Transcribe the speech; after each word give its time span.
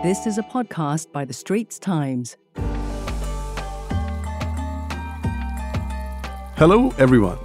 This 0.00 0.28
is 0.28 0.38
a 0.38 0.44
podcast 0.44 1.10
by 1.10 1.24
The 1.24 1.32
Straits 1.32 1.76
Times. 1.76 2.36
Hello, 6.54 6.94
everyone. 6.98 7.38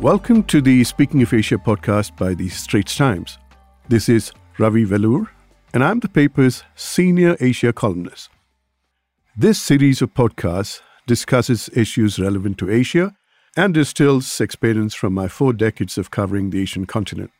Welcome 0.00 0.44
to 0.44 0.62
the 0.62 0.84
Speaking 0.84 1.20
of 1.20 1.34
Asia 1.34 1.58
podcast 1.58 2.16
by 2.16 2.32
The 2.32 2.48
Straits 2.48 2.96
Times. 2.96 3.36
This 3.90 4.08
is 4.08 4.32
Ravi 4.56 4.86
Velloor, 4.86 5.28
and 5.74 5.84
I'm 5.84 6.00
the 6.00 6.08
paper's 6.08 6.64
senior 6.74 7.36
Asia 7.40 7.74
columnist. 7.74 8.30
This 9.36 9.60
series 9.60 10.00
of 10.00 10.14
podcasts 10.14 10.80
discusses 11.06 11.68
issues 11.74 12.18
relevant 12.18 12.56
to 12.56 12.70
Asia 12.70 13.14
and 13.54 13.74
distills 13.74 14.40
experience 14.40 14.94
from 14.94 15.12
my 15.12 15.28
four 15.28 15.52
decades 15.52 15.98
of 15.98 16.10
covering 16.10 16.48
the 16.48 16.62
Asian 16.62 16.86
continent. 16.86 17.32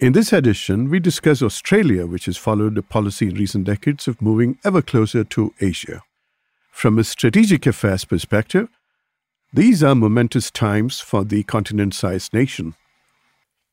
In 0.00 0.12
this 0.12 0.32
edition, 0.32 0.90
we 0.90 0.98
discuss 0.98 1.40
Australia, 1.40 2.04
which 2.04 2.24
has 2.24 2.36
followed 2.36 2.76
a 2.76 2.82
policy 2.82 3.28
in 3.28 3.36
recent 3.36 3.64
decades 3.64 4.08
of 4.08 4.20
moving 4.20 4.58
ever 4.64 4.82
closer 4.82 5.22
to 5.22 5.54
Asia. 5.60 6.02
From 6.72 6.98
a 6.98 7.04
strategic 7.04 7.64
affairs 7.64 8.04
perspective, 8.04 8.68
these 9.52 9.84
are 9.84 9.94
momentous 9.94 10.50
times 10.50 10.98
for 10.98 11.22
the 11.22 11.44
continent 11.44 11.94
sized 11.94 12.34
nation. 12.34 12.74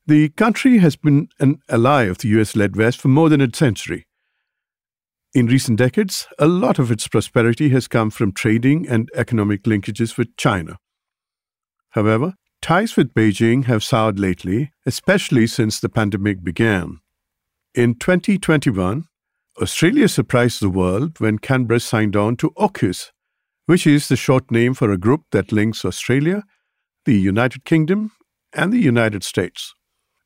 The 0.05 0.29
country 0.29 0.77
has 0.77 0.95
been 0.95 1.29
an 1.39 1.59
ally 1.67 2.03
of 2.03 2.19
the 2.19 2.27
US 2.39 2.55
led 2.55 2.75
West 2.75 3.01
for 3.01 3.07
more 3.07 3.29
than 3.29 3.41
a 3.41 3.51
century. 3.51 4.05
In 5.33 5.47
recent 5.47 5.79
decades, 5.79 6.27
a 6.37 6.45
lot 6.45 6.77
of 6.77 6.91
its 6.91 7.07
prosperity 7.07 7.69
has 7.69 7.87
come 7.87 8.11
from 8.11 8.31
trading 8.31 8.87
and 8.87 9.09
economic 9.15 9.63
linkages 9.63 10.17
with 10.17 10.37
China. 10.37 10.77
However, 11.91 12.35
Ties 12.61 12.95
with 12.95 13.15
Beijing 13.15 13.65
have 13.65 13.83
soured 13.83 14.19
lately, 14.19 14.71
especially 14.85 15.47
since 15.47 15.79
the 15.79 15.89
pandemic 15.89 16.43
began. 16.43 16.99
In 17.73 17.95
2021, 17.95 19.07
Australia 19.59 20.07
surprised 20.07 20.61
the 20.61 20.69
world 20.69 21.19
when 21.19 21.39
Canberra 21.39 21.79
signed 21.79 22.15
on 22.15 22.37
to 22.37 22.51
AUKUS, 22.51 23.11
which 23.65 23.87
is 23.87 24.07
the 24.07 24.15
short 24.15 24.51
name 24.51 24.75
for 24.75 24.91
a 24.91 24.97
group 24.97 25.23
that 25.31 25.51
links 25.51 25.83
Australia, 25.83 26.43
the 27.05 27.17
United 27.17 27.65
Kingdom, 27.65 28.11
and 28.53 28.71
the 28.71 28.79
United 28.79 29.23
States. 29.23 29.73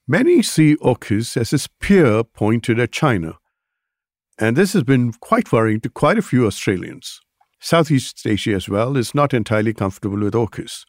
Many 0.06 0.42
see 0.42 0.76
AUKUS 0.78 1.38
as 1.38 1.54
a 1.54 1.58
spear 1.58 2.24
pointed 2.24 2.80
at 2.80 2.92
China, 2.92 3.38
and 4.38 4.58
this 4.58 4.74
has 4.74 4.84
been 4.84 5.14
quite 5.14 5.54
worrying 5.54 5.80
to 5.82 5.90
quite 5.90 6.18
a 6.18 6.22
few 6.22 6.46
Australians. 6.46 7.22
Southeast 7.62 8.28
Asia 8.28 8.54
as 8.54 8.68
well 8.68 8.98
is 8.98 9.16
not 9.16 9.34
entirely 9.34 9.74
comfortable 9.74 10.20
with 10.20 10.34
AUKUS. 10.34 10.84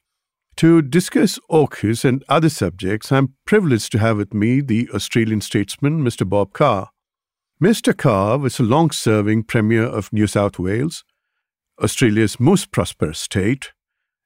To 0.59 0.81
discuss 0.81 1.39
AUKUS 1.51 2.03
and 2.03 2.25
other 2.31 2.49
subjects, 2.49 3.13
I'm 3.13 3.35
privileged 3.45 3.93
to 3.93 3.99
have 3.99 4.17
with 4.17 4.33
me 4.33 4.63
the 4.63 4.89
Australian 4.95 5.43
statesman, 5.43 6.03
Mr. 6.03 6.27
Bob 6.27 6.55
Carr. 6.55 6.89
Mr. 7.63 7.95
Carr 7.95 8.39
was 8.39 8.59
a 8.59 8.63
long 8.63 8.91
serving 8.91 9.43
Premier 9.43 9.85
of 9.85 10.11
New 10.15 10.27
South 10.27 10.59
Wales, 10.59 11.05
Australia's 11.83 12.41
most 12.41 12.71
prosperous 12.71 13.19
state, 13.19 13.73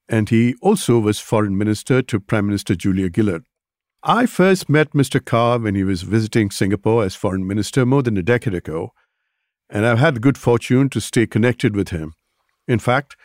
and 0.08 0.28
he 0.28 0.54
also 0.62 1.00
was 1.00 1.18
Foreign 1.18 1.58
Minister 1.58 2.00
to 2.00 2.20
Prime 2.20 2.46
Minister 2.46 2.76
Julia 2.76 3.10
Gillard. 3.12 3.42
I 4.04 4.26
first 4.26 4.68
met 4.68 4.92
Mr. 4.92 5.24
Carr 5.24 5.58
when 5.58 5.74
he 5.74 5.82
was 5.82 6.02
visiting 6.02 6.52
Singapore 6.52 7.02
as 7.02 7.16
Foreign 7.16 7.44
Minister 7.44 7.84
more 7.84 8.04
than 8.04 8.16
a 8.16 8.22
decade 8.22 8.54
ago, 8.54 8.92
and 9.68 9.84
I've 9.84 9.98
had 9.98 10.14
the 10.14 10.20
good 10.20 10.38
fortune 10.38 10.90
to 10.90 11.00
stay 11.00 11.26
connected 11.26 11.74
with 11.74 11.88
him. 11.88 12.12
In 12.68 12.78
fact, 12.78 13.16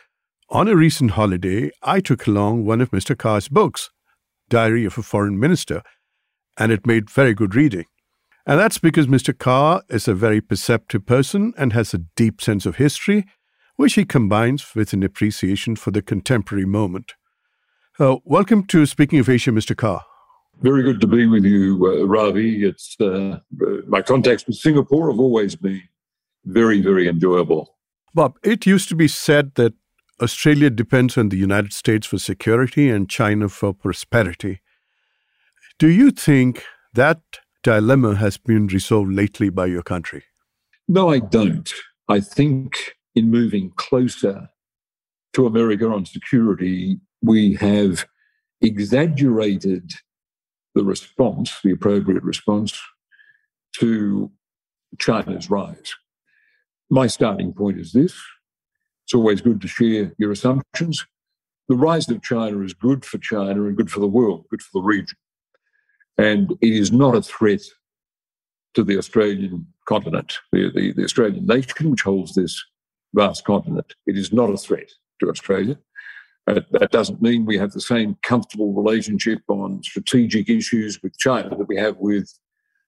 on 0.48 0.68
a 0.68 0.76
recent 0.76 1.12
holiday, 1.12 1.70
I 1.82 2.00
took 2.00 2.26
along 2.26 2.64
one 2.64 2.80
of 2.80 2.90
Mr. 2.90 3.16
Carr's 3.16 3.48
books, 3.48 3.90
Diary 4.48 4.84
of 4.84 4.96
a 4.96 5.02
Foreign 5.02 5.40
Minister, 5.40 5.82
and 6.56 6.70
it 6.70 6.86
made 6.86 7.10
very 7.10 7.34
good 7.34 7.54
reading. 7.54 7.84
And 8.46 8.60
that's 8.60 8.78
because 8.78 9.08
Mr. 9.08 9.36
Carr 9.36 9.82
is 9.88 10.06
a 10.06 10.14
very 10.14 10.40
perceptive 10.40 11.04
person 11.04 11.52
and 11.58 11.72
has 11.72 11.92
a 11.92 11.98
deep 12.14 12.40
sense 12.40 12.64
of 12.64 12.76
history, 12.76 13.24
which 13.74 13.94
he 13.94 14.04
combines 14.04 14.74
with 14.74 14.92
an 14.92 15.02
appreciation 15.02 15.74
for 15.74 15.90
the 15.90 16.00
contemporary 16.00 16.64
moment. 16.64 17.14
Uh, 17.98 18.16
welcome 18.24 18.64
to 18.66 18.86
Speaking 18.86 19.18
of 19.18 19.28
Asia, 19.28 19.50
Mr. 19.50 19.76
Carr. 19.76 20.04
Very 20.60 20.84
good 20.84 21.00
to 21.00 21.06
be 21.06 21.26
with 21.26 21.44
you, 21.44 21.76
uh, 21.84 22.06
Ravi. 22.06 22.64
It's 22.64 22.96
uh, 23.00 23.40
my 23.86 24.00
contacts 24.00 24.46
with 24.46 24.56
Singapore 24.56 25.10
have 25.10 25.20
always 25.20 25.56
been 25.56 25.82
very, 26.44 26.80
very 26.80 27.08
enjoyable. 27.08 27.74
Bob, 28.14 28.38
it 28.42 28.64
used 28.64 28.88
to 28.88 28.94
be 28.94 29.08
said 29.08 29.54
that 29.56 29.74
Australia 30.22 30.70
depends 30.70 31.18
on 31.18 31.28
the 31.28 31.36
United 31.36 31.72
States 31.72 32.06
for 32.06 32.18
security 32.18 32.88
and 32.88 33.08
China 33.10 33.48
for 33.48 33.74
prosperity. 33.74 34.60
Do 35.78 35.88
you 35.88 36.10
think 36.10 36.64
that 36.94 37.20
dilemma 37.62 38.14
has 38.14 38.38
been 38.38 38.66
resolved 38.68 39.12
lately 39.12 39.50
by 39.50 39.66
your 39.66 39.82
country? 39.82 40.24
No, 40.88 41.10
I 41.10 41.18
don't. 41.18 41.70
I 42.08 42.20
think 42.20 42.94
in 43.14 43.30
moving 43.30 43.72
closer 43.76 44.48
to 45.34 45.46
America 45.46 45.86
on 45.86 46.06
security, 46.06 46.98
we 47.20 47.54
have 47.54 48.06
exaggerated 48.62 49.92
the 50.74 50.84
response, 50.84 51.60
the 51.62 51.72
appropriate 51.72 52.22
response 52.22 52.78
to 53.74 54.30
China's 54.98 55.50
rise. 55.50 55.94
My 56.88 57.06
starting 57.06 57.52
point 57.52 57.78
is 57.78 57.92
this 57.92 58.14
it's 59.06 59.14
always 59.14 59.40
good 59.40 59.60
to 59.60 59.68
share 59.68 60.12
your 60.18 60.32
assumptions. 60.32 61.06
The 61.68 61.76
rise 61.76 62.08
of 62.08 62.22
China 62.22 62.60
is 62.62 62.74
good 62.74 63.04
for 63.04 63.18
China 63.18 63.66
and 63.66 63.76
good 63.76 63.88
for 63.88 64.00
the 64.00 64.08
world, 64.08 64.46
good 64.50 64.62
for 64.62 64.80
the 64.80 64.84
region. 64.84 65.16
And 66.18 66.50
it 66.60 66.72
is 66.72 66.90
not 66.90 67.14
a 67.14 67.22
threat 67.22 67.60
to 68.74 68.82
the 68.82 68.98
Australian 68.98 69.68
continent, 69.88 70.38
the, 70.50 70.72
the, 70.74 70.92
the 70.92 71.04
Australian 71.04 71.46
nation, 71.46 71.92
which 71.92 72.02
holds 72.02 72.34
this 72.34 72.60
vast 73.14 73.44
continent. 73.44 73.94
It 74.08 74.18
is 74.18 74.32
not 74.32 74.50
a 74.50 74.56
threat 74.56 74.90
to 75.20 75.30
Australia. 75.30 75.78
Uh, 76.48 76.62
that 76.72 76.90
doesn't 76.90 77.22
mean 77.22 77.46
we 77.46 77.58
have 77.58 77.72
the 77.72 77.80
same 77.80 78.16
comfortable 78.24 78.72
relationship 78.72 79.38
on 79.46 79.84
strategic 79.84 80.50
issues 80.50 81.00
with 81.00 81.16
China 81.16 81.50
that 81.50 81.68
we 81.68 81.76
have 81.76 81.96
with 81.98 82.36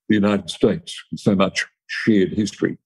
the 0.09 0.17
United 0.17 0.51
States, 0.51 1.01
with 1.13 1.21
so 1.21 1.37
much 1.37 1.65
shared 1.87 2.33
history. 2.33 2.77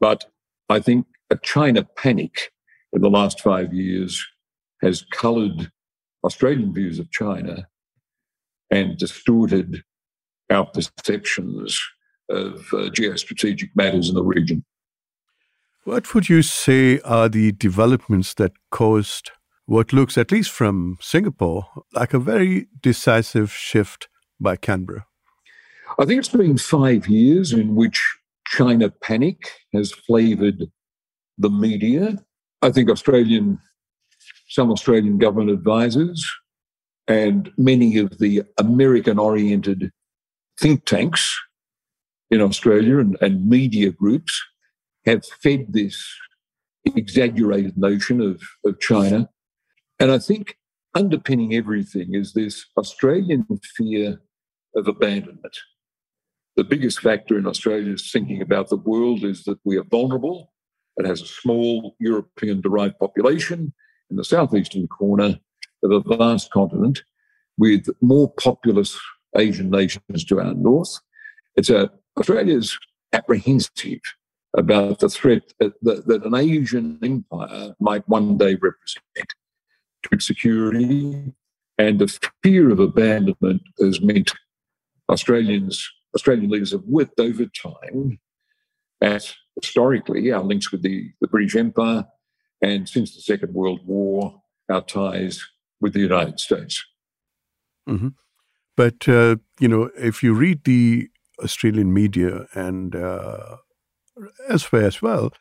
But 0.00 0.24
I 0.70 0.80
think 0.80 1.04
a 1.28 1.36
China 1.36 1.84
panic 1.84 2.52
in 2.92 3.02
the 3.02 3.10
last 3.10 3.40
five 3.40 3.72
years 3.72 4.24
has 4.82 5.04
coloured 5.12 5.70
Australian 6.24 6.72
views 6.72 6.98
of 6.98 7.10
China 7.10 7.66
and 8.70 8.96
distorted 8.98 9.82
our 10.50 10.66
perceptions 10.66 11.80
of 12.28 12.66
uh, 12.72 12.90
geostrategic 12.90 13.70
matters 13.74 14.08
in 14.08 14.14
the 14.14 14.22
region. 14.22 14.64
What 15.84 16.14
would 16.14 16.28
you 16.28 16.42
say 16.42 17.00
are 17.00 17.28
the 17.28 17.52
developments 17.52 18.34
that 18.34 18.52
caused 18.70 19.30
what 19.66 19.92
looks, 19.92 20.18
at 20.18 20.32
least 20.32 20.50
from 20.50 20.98
Singapore, 21.00 21.66
like 21.92 22.12
a 22.12 22.18
very 22.18 22.66
decisive 22.80 23.52
shift 23.52 24.08
by 24.38 24.56
Canberra? 24.56 25.06
I 25.98 26.04
think 26.04 26.18
it's 26.18 26.28
been 26.28 26.58
five 26.58 27.08
years 27.08 27.52
in 27.52 27.74
which 27.74 28.00
China 28.46 28.90
panic 28.90 29.50
has 29.72 29.92
flavoured 29.92 30.64
the 31.38 31.50
media 31.50 32.18
I 32.62 32.70
think 32.70 32.90
Australian, 32.90 33.58
some 34.48 34.70
Australian 34.70 35.18
government 35.18 35.50
advisors 35.50 36.26
and 37.08 37.50
many 37.56 37.96
of 37.98 38.18
the 38.18 38.42
American 38.58 39.18
oriented 39.18 39.90
think 40.58 40.84
tanks 40.84 41.38
in 42.30 42.40
Australia 42.40 42.98
and, 42.98 43.16
and, 43.20 43.48
media 43.48 43.90
groups 43.90 44.40
have 45.06 45.24
fed 45.42 45.66
this 45.70 46.06
exaggerated 46.84 47.76
notion 47.76 48.20
of, 48.20 48.40
of 48.64 48.78
China. 48.78 49.28
And 49.98 50.12
I 50.12 50.18
think 50.18 50.56
underpinning 50.94 51.54
everything 51.54 52.14
is 52.14 52.34
this 52.34 52.66
Australian 52.76 53.46
fear 53.76 54.20
of 54.76 54.86
abandonment. 54.86 55.56
The 56.56 56.64
biggest 56.64 57.00
factor 57.00 57.38
in 57.38 57.46
Australia's 57.46 58.10
thinking 58.12 58.42
about 58.42 58.68
the 58.68 58.76
world 58.76 59.24
is 59.24 59.44
that 59.44 59.58
we 59.64 59.78
are 59.78 59.84
vulnerable 59.84 60.49
it 61.00 61.06
has 61.06 61.22
a 61.22 61.26
small 61.26 61.96
European 61.98 62.60
derived 62.60 62.98
population 62.98 63.72
in 64.10 64.16
the 64.16 64.24
southeastern 64.24 64.86
corner 64.88 65.38
of 65.82 65.90
a 65.90 66.16
vast 66.16 66.50
continent 66.50 67.02
with 67.58 67.88
more 68.00 68.32
populous 68.32 68.98
Asian 69.36 69.70
nations 69.70 70.24
to 70.24 70.40
our 70.40 70.54
north. 70.54 70.98
It's 71.56 71.70
a, 71.70 71.90
Australia's 72.18 72.78
apprehensive 73.12 74.00
about 74.56 74.98
the 74.98 75.08
threat 75.08 75.52
that, 75.60 75.72
that 75.82 76.24
an 76.24 76.34
Asian 76.34 76.98
empire 77.02 77.74
might 77.80 78.08
one 78.08 78.36
day 78.36 78.54
represent 78.54 79.04
to 80.02 80.08
its 80.12 80.26
security. 80.26 81.32
And 81.78 81.98
the 81.98 82.18
fear 82.42 82.70
of 82.70 82.80
abandonment 82.80 83.62
has 83.80 84.00
meant 84.00 84.32
Australians, 85.08 85.88
Australian 86.14 86.50
leaders 86.50 86.72
have 86.72 86.84
worked 86.84 87.18
over 87.20 87.46
time 87.46 88.18
at 89.00 89.34
historically 89.60 90.30
our 90.32 90.42
links 90.42 90.70
with 90.72 90.82
the, 90.82 91.10
the 91.20 91.28
British 91.28 91.56
Empire, 91.56 92.06
and 92.62 92.88
since 92.88 93.14
the 93.14 93.22
Second 93.22 93.54
World 93.54 93.80
War, 93.86 94.42
our 94.70 94.82
ties 94.82 95.44
with 95.80 95.92
the 95.94 96.00
United 96.00 96.38
States. 96.38 96.84
Mm-hmm. 97.88 98.08
But, 98.76 99.08
uh, 99.08 99.36
you 99.58 99.68
know, 99.68 99.90
if 99.96 100.22
you 100.22 100.34
read 100.34 100.64
the 100.64 101.08
Australian 101.42 101.92
media 101.92 102.46
and 102.54 102.94
uh, 102.94 103.56
elsewhere 104.48 104.86
as 104.86 105.02
well. 105.02 105.32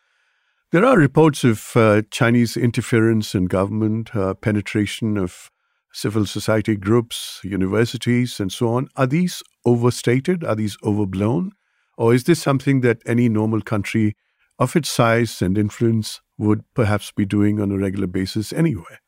There 0.71 0.85
are 0.85 0.97
reports 0.97 1.43
of 1.43 1.71
uh, 1.75 2.03
Chinese 2.11 2.55
interference 2.55 3.33
in 3.33 3.45
government, 3.45 4.15
uh, 4.15 4.35
penetration 4.35 5.17
of 5.17 5.49
civil 5.91 6.25
society 6.25 6.75
groups, 6.75 7.39
universities, 7.43 8.39
and 8.39 8.51
so 8.51 8.69
on. 8.69 8.87
Are 8.95 9.07
these 9.07 9.41
overstated? 9.65 10.43
Are 10.43 10.55
these 10.55 10.77
overblown? 10.83 11.51
Or 11.99 12.13
is 12.13 12.23
this 12.23 12.41
something 12.41 12.79
that 12.79 13.01
any 13.05 13.27
normal 13.27 13.59
country 13.59 14.15
of 14.57 14.73
its 14.77 14.89
size 14.89 15.41
and 15.41 15.57
influence 15.57 16.21
would 16.37 16.63
perhaps 16.73 17.11
be 17.11 17.25
doing 17.25 17.59
on 17.59 17.71
a 17.71 17.77
regular 17.77 18.07
basis 18.07 18.53
anyway? 18.53 18.99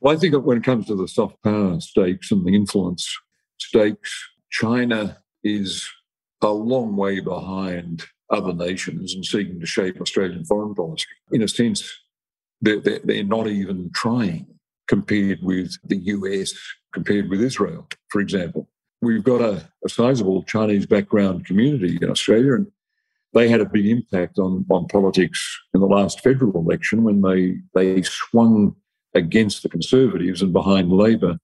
Well, 0.00 0.16
I 0.16 0.18
think 0.18 0.34
when 0.34 0.58
it 0.58 0.64
comes 0.64 0.86
to 0.86 0.96
the 0.96 1.06
soft 1.06 1.36
power 1.44 1.78
stakes 1.80 2.32
and 2.32 2.44
the 2.44 2.52
influence 2.52 3.08
stakes, 3.58 4.12
China 4.50 5.18
is 5.44 5.88
a 6.42 6.48
long 6.48 6.96
way 6.96 7.20
behind 7.20 8.06
other 8.30 8.52
nations 8.52 9.14
in 9.14 9.22
seeking 9.22 9.60
to 9.60 9.66
shape 9.66 10.00
Australian 10.00 10.44
foreign 10.44 10.74
policy. 10.74 11.06
In 11.30 11.44
a 11.44 11.48
sense, 11.48 11.88
they're, 12.60 12.80
they're, 12.80 13.00
they're 13.04 13.22
not 13.22 13.46
even 13.46 13.92
trying 13.94 14.46
compared 14.88 15.38
with 15.40 15.76
the 15.84 15.98
US, 15.98 16.52
compared 16.92 17.30
with 17.30 17.40
Israel, 17.40 17.86
for 18.08 18.20
example. 18.20 18.68
We've 19.02 19.24
got 19.24 19.40
a, 19.40 19.66
a 19.84 19.88
sizable 19.88 20.42
Chinese 20.42 20.86
background 20.86 21.46
community 21.46 21.98
in 22.00 22.10
Australia, 22.10 22.54
and 22.54 22.66
they 23.32 23.48
had 23.48 23.60
a 23.60 23.64
big 23.64 23.86
impact 23.86 24.38
on, 24.38 24.66
on 24.70 24.86
politics 24.88 25.58
in 25.72 25.80
the 25.80 25.86
last 25.86 26.20
federal 26.20 26.56
election 26.56 27.04
when 27.04 27.22
they, 27.22 27.56
they 27.74 28.02
swung 28.02 28.76
against 29.14 29.62
the 29.62 29.68
Conservatives 29.68 30.42
and 30.42 30.52
behind 30.52 30.92
Labor. 30.92 31.38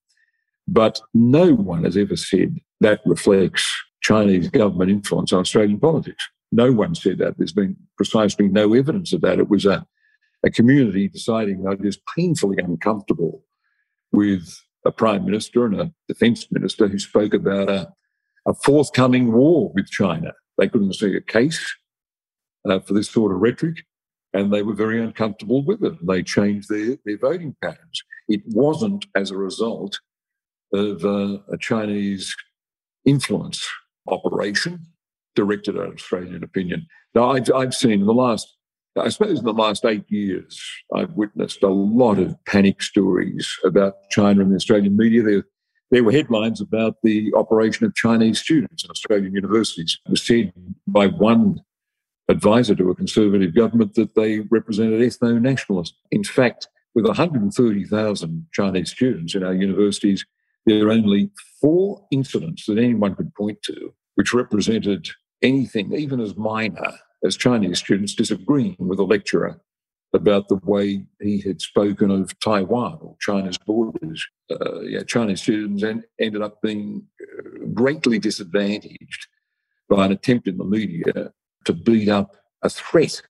But 0.68 1.00
no 1.14 1.54
one 1.54 1.84
has 1.84 1.96
ever 1.96 2.16
said 2.16 2.56
that 2.80 3.00
reflects 3.06 3.64
Chinese 4.02 4.48
government 4.48 4.90
influence 4.90 5.32
on 5.32 5.40
Australian 5.40 5.80
politics. 5.80 6.28
No 6.52 6.72
one 6.72 6.94
said 6.94 7.18
that. 7.18 7.38
There's 7.38 7.52
been 7.52 7.76
precisely 7.96 8.48
no 8.48 8.74
evidence 8.74 9.12
of 9.12 9.20
that. 9.22 9.38
It 9.38 9.48
was 9.48 9.64
a, 9.64 9.86
a 10.44 10.50
community 10.50 11.08
deciding 11.08 11.62
that 11.62 11.80
it 11.80 11.86
is 11.86 11.98
painfully 12.14 12.58
uncomfortable 12.58 13.44
with 14.12 14.60
a 14.86 14.92
prime 14.92 15.24
minister 15.24 15.66
and 15.66 15.80
a 15.80 15.92
defence 16.08 16.50
minister 16.50 16.88
who 16.88 16.98
spoke 16.98 17.34
about 17.34 17.68
a, 17.68 17.92
a 18.46 18.54
forthcoming 18.54 19.32
war 19.32 19.72
with 19.74 19.90
China. 19.90 20.32
They 20.58 20.68
couldn't 20.68 20.94
see 20.94 21.14
a 21.14 21.20
case 21.20 21.74
uh, 22.68 22.80
for 22.80 22.94
this 22.94 23.10
sort 23.10 23.32
of 23.32 23.40
rhetoric, 23.40 23.84
and 24.32 24.52
they 24.52 24.62
were 24.62 24.74
very 24.74 25.02
uncomfortable 25.02 25.64
with 25.64 25.82
it. 25.84 25.94
They 26.06 26.22
changed 26.22 26.68
their, 26.68 26.96
their 27.04 27.18
voting 27.18 27.56
patterns. 27.62 28.02
It 28.28 28.42
wasn't 28.46 29.06
as 29.14 29.30
a 29.30 29.36
result 29.36 30.00
of 30.72 31.04
uh, 31.04 31.38
a 31.52 31.58
Chinese 31.58 32.34
influence 33.04 33.66
operation 34.08 34.86
directed 35.34 35.76
at 35.76 35.92
Australian 35.92 36.42
opinion. 36.42 36.86
Now, 37.14 37.32
I've, 37.32 37.50
I've 37.54 37.74
seen 37.74 38.00
in 38.00 38.06
the 38.06 38.14
last, 38.14 38.55
I 38.98 39.08
suppose 39.08 39.38
in 39.38 39.44
the 39.44 39.52
last 39.52 39.84
eight 39.84 40.04
years, 40.08 40.60
I've 40.94 41.12
witnessed 41.12 41.62
a 41.62 41.68
lot 41.68 42.18
of 42.18 42.36
panic 42.46 42.82
stories 42.82 43.48
about 43.64 43.94
China 44.10 44.42
in 44.42 44.50
the 44.50 44.56
Australian 44.56 44.96
media. 44.96 45.22
There, 45.22 45.44
there 45.90 46.04
were 46.04 46.12
headlines 46.12 46.60
about 46.60 46.96
the 47.02 47.32
operation 47.34 47.86
of 47.86 47.94
Chinese 47.94 48.40
students 48.40 48.84
in 48.84 48.90
Australian 48.90 49.34
universities. 49.34 49.98
It 50.06 50.10
was 50.10 50.22
said 50.22 50.52
by 50.86 51.08
one 51.08 51.60
advisor 52.28 52.74
to 52.74 52.90
a 52.90 52.94
conservative 52.94 53.54
government 53.54 53.94
that 53.94 54.14
they 54.14 54.40
represented 54.50 55.00
ethno 55.00 55.40
nationalists. 55.40 55.96
In 56.10 56.24
fact, 56.24 56.68
with 56.94 57.06
130,000 57.06 58.46
Chinese 58.52 58.90
students 58.90 59.34
in 59.34 59.44
our 59.44 59.54
universities, 59.54 60.24
there 60.64 60.86
are 60.86 60.92
only 60.92 61.30
four 61.60 62.04
incidents 62.10 62.64
that 62.66 62.78
anyone 62.78 63.14
could 63.14 63.34
point 63.34 63.62
to 63.62 63.94
which 64.16 64.32
represented 64.32 65.08
anything, 65.42 65.92
even 65.92 66.20
as 66.20 66.36
minor 66.36 66.92
as 67.26 67.36
Chinese 67.36 67.78
students 67.78 68.14
disagreeing 68.14 68.76
with 68.78 68.98
a 68.98 69.04
lecturer 69.04 69.60
about 70.12 70.48
the 70.48 70.58
way 70.64 71.04
he 71.20 71.40
had 71.40 71.60
spoken 71.60 72.10
of 72.10 72.38
Taiwan 72.40 72.98
or 73.00 73.16
China's 73.20 73.58
borders. 73.58 74.26
Uh, 74.50 74.80
yeah, 74.80 75.02
Chinese 75.02 75.42
students 75.42 75.82
en- 75.82 76.04
ended 76.18 76.42
up 76.42 76.62
being 76.62 77.06
uh, 77.20 77.66
greatly 77.74 78.18
disadvantaged 78.18 79.26
by 79.88 80.06
an 80.06 80.12
attempt 80.12 80.48
in 80.48 80.56
the 80.58 80.64
media 80.64 81.32
to 81.64 81.72
beat 81.72 82.08
up 82.08 82.36
a 82.62 82.70
threat 82.70 83.22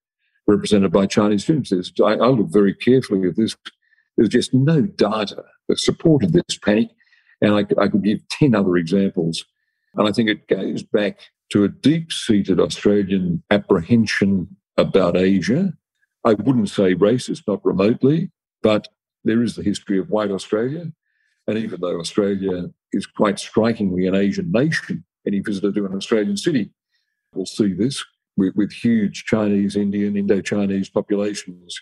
represented 0.46 0.92
by 0.92 1.06
Chinese 1.06 1.42
students. 1.42 1.92
I, 2.00 2.12
I 2.12 2.28
looked 2.28 2.52
very 2.52 2.74
carefully 2.74 3.28
at 3.28 3.36
this. 3.36 3.56
There's 4.16 4.28
just 4.28 4.54
no 4.54 4.82
data 4.82 5.44
that 5.68 5.78
supported 5.78 6.32
this 6.32 6.58
panic. 6.62 6.90
And 7.40 7.52
I, 7.54 7.82
I 7.82 7.88
could 7.88 8.02
give 8.02 8.26
10 8.28 8.54
other 8.54 8.76
examples. 8.76 9.44
And 9.94 10.08
I 10.08 10.12
think 10.12 10.30
it 10.30 10.46
goes 10.46 10.82
back 10.82 11.18
to 11.50 11.64
a 11.64 11.68
deep 11.68 12.12
seated 12.12 12.60
Australian 12.60 13.42
apprehension 13.50 14.56
about 14.76 15.16
Asia. 15.16 15.72
I 16.24 16.34
wouldn't 16.34 16.70
say 16.70 16.94
racist, 16.94 17.42
not 17.46 17.64
remotely, 17.64 18.30
but 18.62 18.88
there 19.24 19.42
is 19.42 19.56
the 19.56 19.62
history 19.62 19.98
of 19.98 20.10
white 20.10 20.30
Australia. 20.30 20.92
And 21.46 21.58
even 21.58 21.80
though 21.80 21.98
Australia 22.00 22.70
is 22.92 23.06
quite 23.06 23.38
strikingly 23.38 24.06
an 24.06 24.14
Asian 24.14 24.50
nation, 24.50 25.04
any 25.26 25.40
visitor 25.40 25.72
to 25.72 25.86
an 25.86 25.94
Australian 25.94 26.36
city 26.36 26.70
will 27.32 27.46
see 27.46 27.72
this 27.72 28.04
with, 28.36 28.54
with 28.56 28.72
huge 28.72 29.24
Chinese, 29.24 29.76
Indian, 29.76 30.16
Indo 30.16 30.40
Chinese 30.40 30.88
populations 30.88 31.80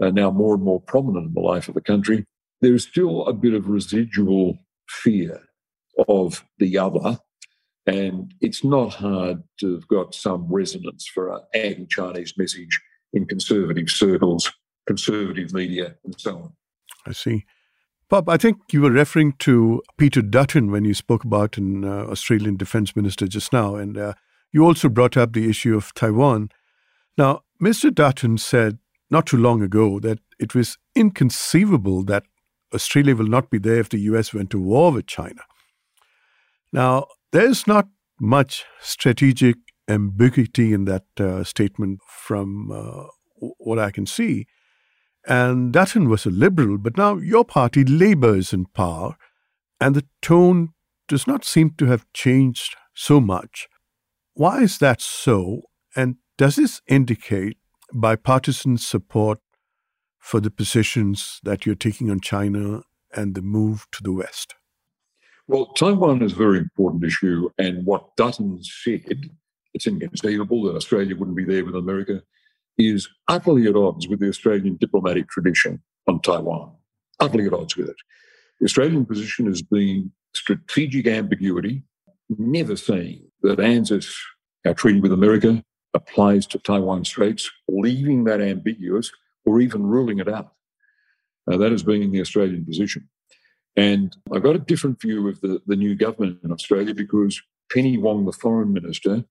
uh, 0.00 0.10
now 0.10 0.30
more 0.30 0.54
and 0.54 0.62
more 0.62 0.80
prominent 0.80 1.28
in 1.28 1.34
the 1.34 1.40
life 1.40 1.68
of 1.68 1.74
the 1.74 1.80
country. 1.80 2.24
There 2.60 2.74
is 2.74 2.84
still 2.84 3.26
a 3.26 3.32
bit 3.32 3.54
of 3.54 3.68
residual 3.68 4.58
fear 4.88 5.42
of 6.08 6.44
the 6.58 6.78
other 6.78 7.18
and 7.86 8.32
it's 8.40 8.62
not 8.62 8.94
hard 8.94 9.42
to 9.60 9.74
have 9.74 9.88
got 9.88 10.14
some 10.14 10.46
resonance 10.48 11.06
for 11.06 11.32
an 11.32 11.40
anti 11.54 11.86
Chinese 11.86 12.34
message 12.36 12.80
in 13.12 13.26
conservative 13.26 13.90
circles, 13.90 14.50
conservative 14.86 15.52
media, 15.52 15.96
and 16.04 16.18
so 16.18 16.36
on. 16.36 16.52
I 17.06 17.12
see. 17.12 17.44
Bob, 18.08 18.28
I 18.28 18.36
think 18.36 18.58
you 18.72 18.82
were 18.82 18.90
referring 18.90 19.32
to 19.38 19.82
Peter 19.96 20.20
Dutton 20.22 20.70
when 20.70 20.84
you 20.84 20.94
spoke 20.94 21.24
about 21.24 21.56
an 21.56 21.84
uh, 21.84 22.04
Australian 22.10 22.56
Defence 22.56 22.94
Minister 22.94 23.26
just 23.26 23.52
now, 23.52 23.74
and 23.74 23.96
uh, 23.96 24.12
you 24.52 24.64
also 24.64 24.88
brought 24.88 25.16
up 25.16 25.32
the 25.32 25.48
issue 25.48 25.74
of 25.74 25.94
Taiwan. 25.94 26.50
Now, 27.16 27.40
Mr. 27.60 27.92
Dutton 27.92 28.38
said 28.38 28.78
not 29.10 29.26
too 29.26 29.36
long 29.36 29.62
ago 29.62 29.98
that 30.00 30.18
it 30.38 30.54
was 30.54 30.78
inconceivable 30.94 32.04
that 32.04 32.24
Australia 32.74 33.16
will 33.16 33.26
not 33.26 33.50
be 33.50 33.58
there 33.58 33.80
if 33.80 33.88
the 33.88 34.00
US 34.00 34.32
went 34.32 34.50
to 34.50 34.60
war 34.60 34.92
with 34.92 35.06
China. 35.06 35.42
Now, 36.72 37.06
there's 37.32 37.66
not 37.66 37.88
much 38.20 38.64
strategic 38.80 39.56
ambiguity 39.88 40.72
in 40.72 40.84
that 40.84 41.04
uh, 41.18 41.42
statement 41.42 42.00
from 42.06 42.70
uh, 42.70 43.04
what 43.58 43.78
I 43.78 43.90
can 43.90 44.06
see. 44.06 44.46
And 45.26 45.72
Dutton 45.72 46.08
was 46.08 46.26
a 46.26 46.30
liberal, 46.30 46.78
but 46.78 46.96
now 46.96 47.16
your 47.16 47.44
party, 47.44 47.84
Labor, 47.84 48.36
is 48.36 48.52
in 48.52 48.66
power, 48.66 49.16
and 49.80 49.94
the 49.94 50.04
tone 50.20 50.70
does 51.08 51.26
not 51.26 51.44
seem 51.44 51.70
to 51.78 51.86
have 51.86 52.06
changed 52.12 52.76
so 52.94 53.20
much. 53.20 53.68
Why 54.34 54.62
is 54.62 54.78
that 54.78 55.00
so? 55.00 55.62
And 55.94 56.16
does 56.38 56.56
this 56.56 56.80
indicate 56.86 57.58
bipartisan 57.92 58.78
support 58.78 59.38
for 60.18 60.40
the 60.40 60.50
positions 60.50 61.40
that 61.42 61.66
you're 61.66 61.74
taking 61.74 62.10
on 62.10 62.20
China 62.20 62.82
and 63.14 63.34
the 63.34 63.42
move 63.42 63.86
to 63.92 64.02
the 64.02 64.12
West? 64.12 64.54
Well, 65.48 65.66
Taiwan 65.66 66.22
is 66.22 66.32
a 66.32 66.36
very 66.36 66.58
important 66.58 67.04
issue, 67.04 67.50
and 67.58 67.84
what 67.84 68.16
Dutton 68.16 68.58
said, 68.62 69.30
it's 69.74 69.86
inconceivable 69.86 70.62
that 70.64 70.76
Australia 70.76 71.16
wouldn't 71.16 71.36
be 71.36 71.44
there 71.44 71.64
with 71.64 71.74
America, 71.74 72.22
is 72.78 73.08
utterly 73.28 73.66
at 73.66 73.76
odds 73.76 74.08
with 74.08 74.20
the 74.20 74.28
Australian 74.28 74.76
diplomatic 74.76 75.28
tradition 75.28 75.82
on 76.06 76.20
Taiwan. 76.20 76.72
Utterly 77.20 77.46
at 77.46 77.52
odds 77.52 77.76
with 77.76 77.88
it. 77.88 77.96
The 78.60 78.66
Australian 78.66 79.04
position 79.04 79.46
has 79.46 79.62
been 79.62 80.12
strategic 80.34 81.06
ambiguity, 81.06 81.82
never 82.30 82.76
saying 82.76 83.22
that 83.42 83.58
ANZUS, 83.58 84.14
our 84.64 84.74
treaty 84.74 85.00
with 85.00 85.12
America, 85.12 85.62
applies 85.92 86.46
to 86.46 86.58
Taiwan 86.58 87.04
Straits, 87.04 87.50
leaving 87.68 88.24
that 88.24 88.40
ambiguous 88.40 89.10
or 89.44 89.60
even 89.60 89.82
ruling 89.82 90.20
it 90.20 90.28
out. 90.28 90.52
Now, 91.46 91.58
that 91.58 91.72
has 91.72 91.82
been 91.82 92.12
the 92.12 92.20
Australian 92.20 92.64
position. 92.64 93.08
And 93.76 94.14
I've 94.32 94.42
got 94.42 94.56
a 94.56 94.60
different 94.60 95.00
view 95.00 95.28
of 95.28 95.40
the, 95.40 95.62
the 95.66 95.76
new 95.76 95.94
government 95.94 96.40
in 96.44 96.52
Australia 96.52 96.94
because 96.94 97.40
Penny 97.72 97.96
Wong, 97.96 98.26
the 98.26 98.32
foreign 98.32 98.72
minister, 98.72 99.24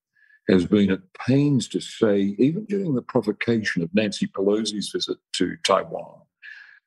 has 0.50 0.66
been 0.66 0.92
at 0.92 1.14
pains 1.28 1.68
to 1.70 1.80
say, 1.80 2.36
even 2.40 2.66
during 2.66 2.96
the 2.96 3.02
provocation 3.02 3.84
of 3.84 3.94
Nancy 3.94 4.28
Pelosi's 4.28 4.90
visit 4.90 5.18
to 5.34 5.56
Taiwan, 5.64 6.22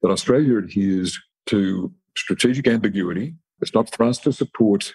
that 0.03 0.11
Australia 0.11 0.59
adheres 0.59 1.19
to 1.47 1.93
strategic 2.17 2.67
ambiguity. 2.67 3.37
It's 3.61 3.75
not 3.75 3.95
for 3.95 4.05
us 4.05 4.19
to 4.21 4.33
support 4.33 4.93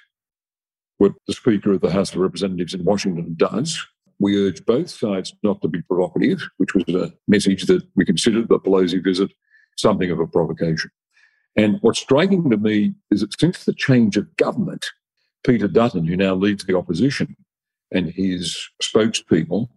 what 0.97 1.13
the 1.27 1.33
Speaker 1.33 1.71
of 1.71 1.81
the 1.81 1.91
House 1.91 2.13
of 2.13 2.19
Representatives 2.19 2.73
in 2.73 2.83
Washington 2.83 3.33
does. 3.37 3.79
We 4.19 4.45
urge 4.45 4.65
both 4.65 4.89
sides 4.89 5.33
not 5.43 5.61
to 5.61 5.69
be 5.69 5.81
provocative, 5.81 6.41
which 6.57 6.75
was 6.75 6.83
a 6.89 7.13
message 7.27 7.63
that 7.67 7.87
we 7.95 8.03
considered 8.03 8.49
the 8.49 8.59
Pelosi 8.59 9.01
visit 9.01 9.31
something 9.77 10.11
of 10.11 10.19
a 10.19 10.27
provocation. 10.27 10.91
And 11.59 11.77
what's 11.81 11.99
striking 11.99 12.49
to 12.51 12.57
me 12.57 12.93
is 13.11 13.19
that 13.19 13.37
since 13.37 13.65
the 13.65 13.73
change 13.73 14.15
of 14.15 14.33
government, 14.37 14.85
Peter 15.45 15.67
Dutton, 15.67 16.05
who 16.05 16.15
now 16.15 16.33
leads 16.33 16.63
the 16.63 16.77
opposition, 16.77 17.35
and 17.91 18.09
his 18.09 18.69
spokespeople 18.81 19.67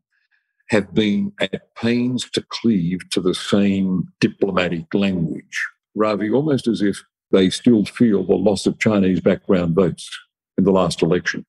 have 0.68 0.94
been 0.94 1.32
at 1.40 1.74
pains 1.74 2.30
to 2.30 2.44
cleave 2.50 3.00
to 3.10 3.20
the 3.20 3.34
same 3.34 4.04
diplomatic 4.20 4.94
language, 4.94 5.66
Ravi, 5.96 6.30
almost 6.30 6.68
as 6.68 6.82
if 6.82 7.02
they 7.32 7.50
still 7.50 7.84
feel 7.84 8.22
the 8.22 8.36
loss 8.36 8.64
of 8.64 8.78
Chinese 8.78 9.20
background 9.20 9.74
votes 9.74 10.08
in 10.56 10.62
the 10.62 10.70
last 10.70 11.02
election. 11.02 11.44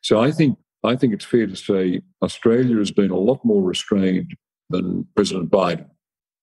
So 0.00 0.20
I 0.20 0.30
think 0.30 0.58
I 0.84 0.94
think 0.94 1.12
it's 1.12 1.24
fair 1.24 1.48
to 1.48 1.56
say 1.56 2.02
Australia 2.22 2.78
has 2.78 2.92
been 2.92 3.10
a 3.10 3.18
lot 3.18 3.44
more 3.44 3.62
restrained 3.62 4.36
than 4.70 5.08
President 5.16 5.50
Biden 5.50 5.90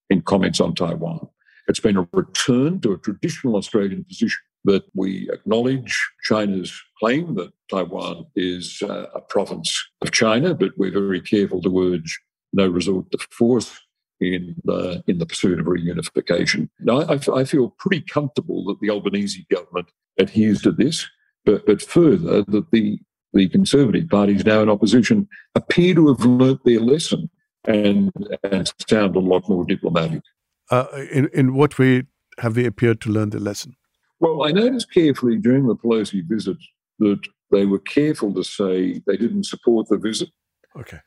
in 0.09 0.21
comments 0.23 0.59
on 0.59 0.75
Taiwan. 0.75 1.29
It's 1.67 1.79
been 1.79 1.97
a 1.97 2.07
return 2.13 2.79
to 2.81 2.93
a 2.93 2.97
traditional 2.97 3.55
Australian 3.55 4.05
position 4.05 4.39
that 4.63 4.83
we 4.93 5.29
acknowledge 5.31 6.09
China's 6.23 6.73
claim 6.99 7.35
that 7.35 7.51
Taiwan 7.69 8.25
is 8.35 8.81
uh, 8.83 9.05
a 9.13 9.21
province 9.21 9.85
of 10.01 10.11
China, 10.11 10.53
but 10.53 10.71
we're 10.77 10.91
very 10.91 11.21
careful 11.21 11.61
to 11.61 11.93
urge 11.93 12.19
no 12.53 12.67
resort 12.67 13.11
to 13.11 13.17
force 13.31 13.79
in 14.19 14.55
the, 14.63 15.03
in 15.07 15.19
the 15.19 15.25
pursuit 15.25 15.59
of 15.59 15.65
reunification. 15.65 16.69
Now, 16.79 17.01
I, 17.01 17.19
I 17.33 17.43
feel 17.43 17.75
pretty 17.77 18.01
comfortable 18.01 18.65
that 18.65 18.79
the 18.81 18.89
Albanese 18.89 19.45
government 19.51 19.89
adheres 20.17 20.61
to 20.63 20.71
this, 20.71 21.07
but, 21.45 21.65
but 21.65 21.81
further, 21.81 22.43
that 22.43 22.71
the, 22.71 22.99
the 23.33 23.49
Conservative 23.49 24.09
parties 24.09 24.45
now 24.45 24.61
in 24.61 24.69
opposition 24.69 25.27
appear 25.53 25.93
to 25.95 26.07
have 26.07 26.25
learnt 26.25 26.63
their 26.63 26.79
lesson 26.79 27.29
and, 27.65 28.11
and 28.43 28.71
sound 28.89 29.15
a 29.15 29.19
lot 29.19 29.47
more 29.47 29.65
diplomatic. 29.65 30.23
Uh, 30.69 30.85
in, 31.11 31.29
in 31.33 31.53
what 31.53 31.79
way 31.79 32.03
have 32.39 32.53
they 32.53 32.65
appeared 32.65 33.01
to 33.01 33.09
learn 33.09 33.29
the 33.29 33.39
lesson? 33.39 33.75
Well, 34.19 34.45
I 34.45 34.51
noticed 34.51 34.93
carefully 34.93 35.37
during 35.37 35.67
the 35.67 35.75
Pelosi 35.75 36.23
visit 36.27 36.57
that 36.99 37.19
they 37.51 37.65
were 37.65 37.79
careful 37.79 38.33
to 38.33 38.43
say 38.43 39.01
they 39.05 39.17
didn't 39.17 39.45
support 39.45 39.87
the 39.87 39.97
visit. 39.97 40.29
Okay. 40.77 40.99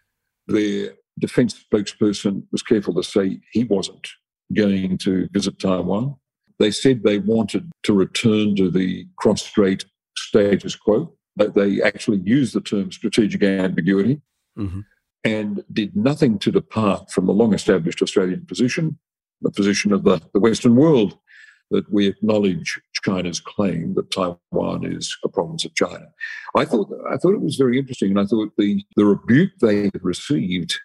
Their 0.47 0.95
defense 1.19 1.65
spokesperson 1.73 2.45
was 2.53 2.63
careful 2.63 2.95
to 2.95 3.03
say 3.03 3.41
he 3.53 3.65
wasn't 3.65 4.09
going 4.55 4.99
to 4.99 5.29
visit 5.33 5.59
Taiwan. 5.59 6.17
They 6.59 6.71
said 6.71 7.03
they 7.03 7.19
wanted 7.19 7.71
to 7.85 7.93
return 7.93 8.57
to 8.57 8.71
the 8.71 9.07
cross 9.17 9.43
strait 9.43 9.85
status 10.17 10.77
quo. 10.77 11.15
But 11.37 11.55
they 11.55 11.81
actually 11.81 12.19
used 12.19 12.55
the 12.55 12.61
term 12.61 12.91
strategic 12.93 13.43
ambiguity 13.43 14.21
mm-hmm. 14.59 14.81
and 15.25 15.65
did 15.73 15.97
nothing 15.97 16.39
to 16.41 16.51
depart 16.51 17.11
from 17.11 17.27
the 17.27 17.33
long 17.33 17.55
established 17.55 18.03
Australian 18.03 18.45
position, 18.47 18.99
the 19.43 19.51
position 19.51 19.93
of 19.93 20.05
the, 20.05 20.21
the 20.33 20.41
Western 20.41 20.77
world 20.77 21.19
that 21.71 21.91
we 21.93 22.07
acknowledge 22.07 22.81
China's 23.05 23.41
claim 23.41 23.95
that 23.95 24.11
Taiwan 24.11 24.85
is 24.85 25.17
a 25.25 25.29
province 25.29 25.65
of 25.65 25.75
China. 25.75 26.07
I 26.57 26.65
thought 26.65 26.91
I 27.11 27.17
thought 27.17 27.35
it 27.35 27.41
was 27.41 27.57
very 27.57 27.79
interesting, 27.79 28.11
and 28.11 28.21
I 28.21 28.25
thought 28.25 28.53
the, 28.59 28.85
the 28.97 29.05
rebuke 29.05 29.53
they 29.61 29.85
had 29.85 30.05
received 30.05 30.79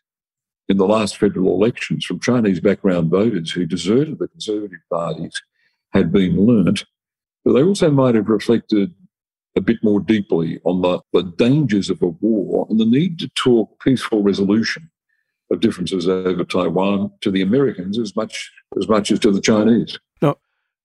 in 0.69 0.77
the 0.77 0.87
last 0.87 1.17
federal 1.17 1.53
elections 1.53 2.05
from 2.05 2.19
Chinese 2.19 2.59
background 2.59 3.11
voters 3.11 3.51
who 3.51 3.65
deserted 3.65 4.19
the 4.19 4.27
Conservative 4.27 4.79
parties 4.91 5.41
had 5.93 6.11
been 6.11 6.45
learnt. 6.45 6.85
But 7.43 7.53
they 7.53 7.63
also 7.63 7.91
might 7.91 8.15
have 8.15 8.29
reflected 8.29 8.93
a 9.55 9.61
bit 9.61 9.77
more 9.83 9.99
deeply 9.99 10.59
on 10.65 10.81
the, 10.81 10.99
the 11.13 11.23
dangers 11.23 11.89
of 11.89 12.01
a 12.01 12.07
war 12.07 12.67
and 12.69 12.79
the 12.79 12.85
need 12.85 13.19
to 13.19 13.29
talk 13.29 13.81
peaceful 13.81 14.21
resolution 14.21 14.89
of 15.51 15.59
differences 15.59 16.07
over 16.07 16.43
Taiwan 16.43 17.11
to 17.21 17.31
the 17.31 17.41
Americans 17.41 17.99
as 17.99 18.15
much 18.15 18.51
as 18.77 18.87
much 18.87 19.11
as 19.11 19.19
to 19.19 19.31
the 19.31 19.41
Chinese. 19.41 19.97
Now, 20.21 20.37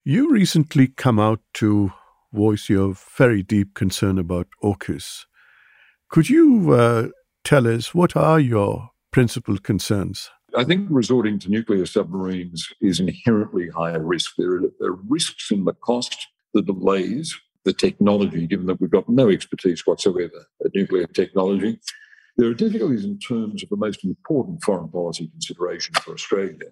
you 0.05 0.31
recently 0.31 0.89
come 0.89 1.19
out 1.19 1.41
to 1.55 1.93
voice 2.33 2.69
your 2.69 2.95
very 3.17 3.43
deep 3.43 3.75
concern 3.75 4.19
about 4.19 4.47
AUKUS. 4.63 5.25
Could 6.09 6.29
you 6.29 6.73
uh, 6.73 7.09
tell 7.45 7.67
us 7.67 7.95
what 7.95 8.17
are 8.17 8.41
your 8.41 8.91
principal 9.11 9.59
concerns? 9.59 10.31
I 10.57 10.65
think 10.65 10.89
resorting 10.91 11.39
to 11.41 11.49
nuclear 11.49 11.87
submarines 11.87 12.69
is 12.81 12.99
inherently 12.99 13.69
higher 13.69 14.03
risk. 14.03 14.33
There 14.37 14.57
are, 14.57 14.63
there 14.81 14.91
are 14.91 14.99
risks 15.09 15.51
in 15.51 15.65
the 15.65 15.73
cost, 15.73 16.27
the 16.55 16.63
delays, 16.63 17.37
the 17.65 17.73
technology, 17.73 18.47
given 18.47 18.67
that 18.67 18.81
we've 18.81 18.91
got 18.91 19.09
no 19.09 19.29
expertise 19.29 19.87
whatsoever 19.87 20.47
at 20.65 20.75
nuclear 20.75 21.07
technology. 21.07 21.79
There 22.37 22.49
are 22.49 22.55
difficulties 22.55 23.05
in 23.05 23.19
terms 23.19 23.63
of 23.63 23.69
the 23.69 23.77
most 23.77 24.05
important 24.05 24.63
foreign 24.63 24.89
policy 24.89 25.29
consideration 25.29 25.95
for 26.03 26.15
Australia, 26.15 26.71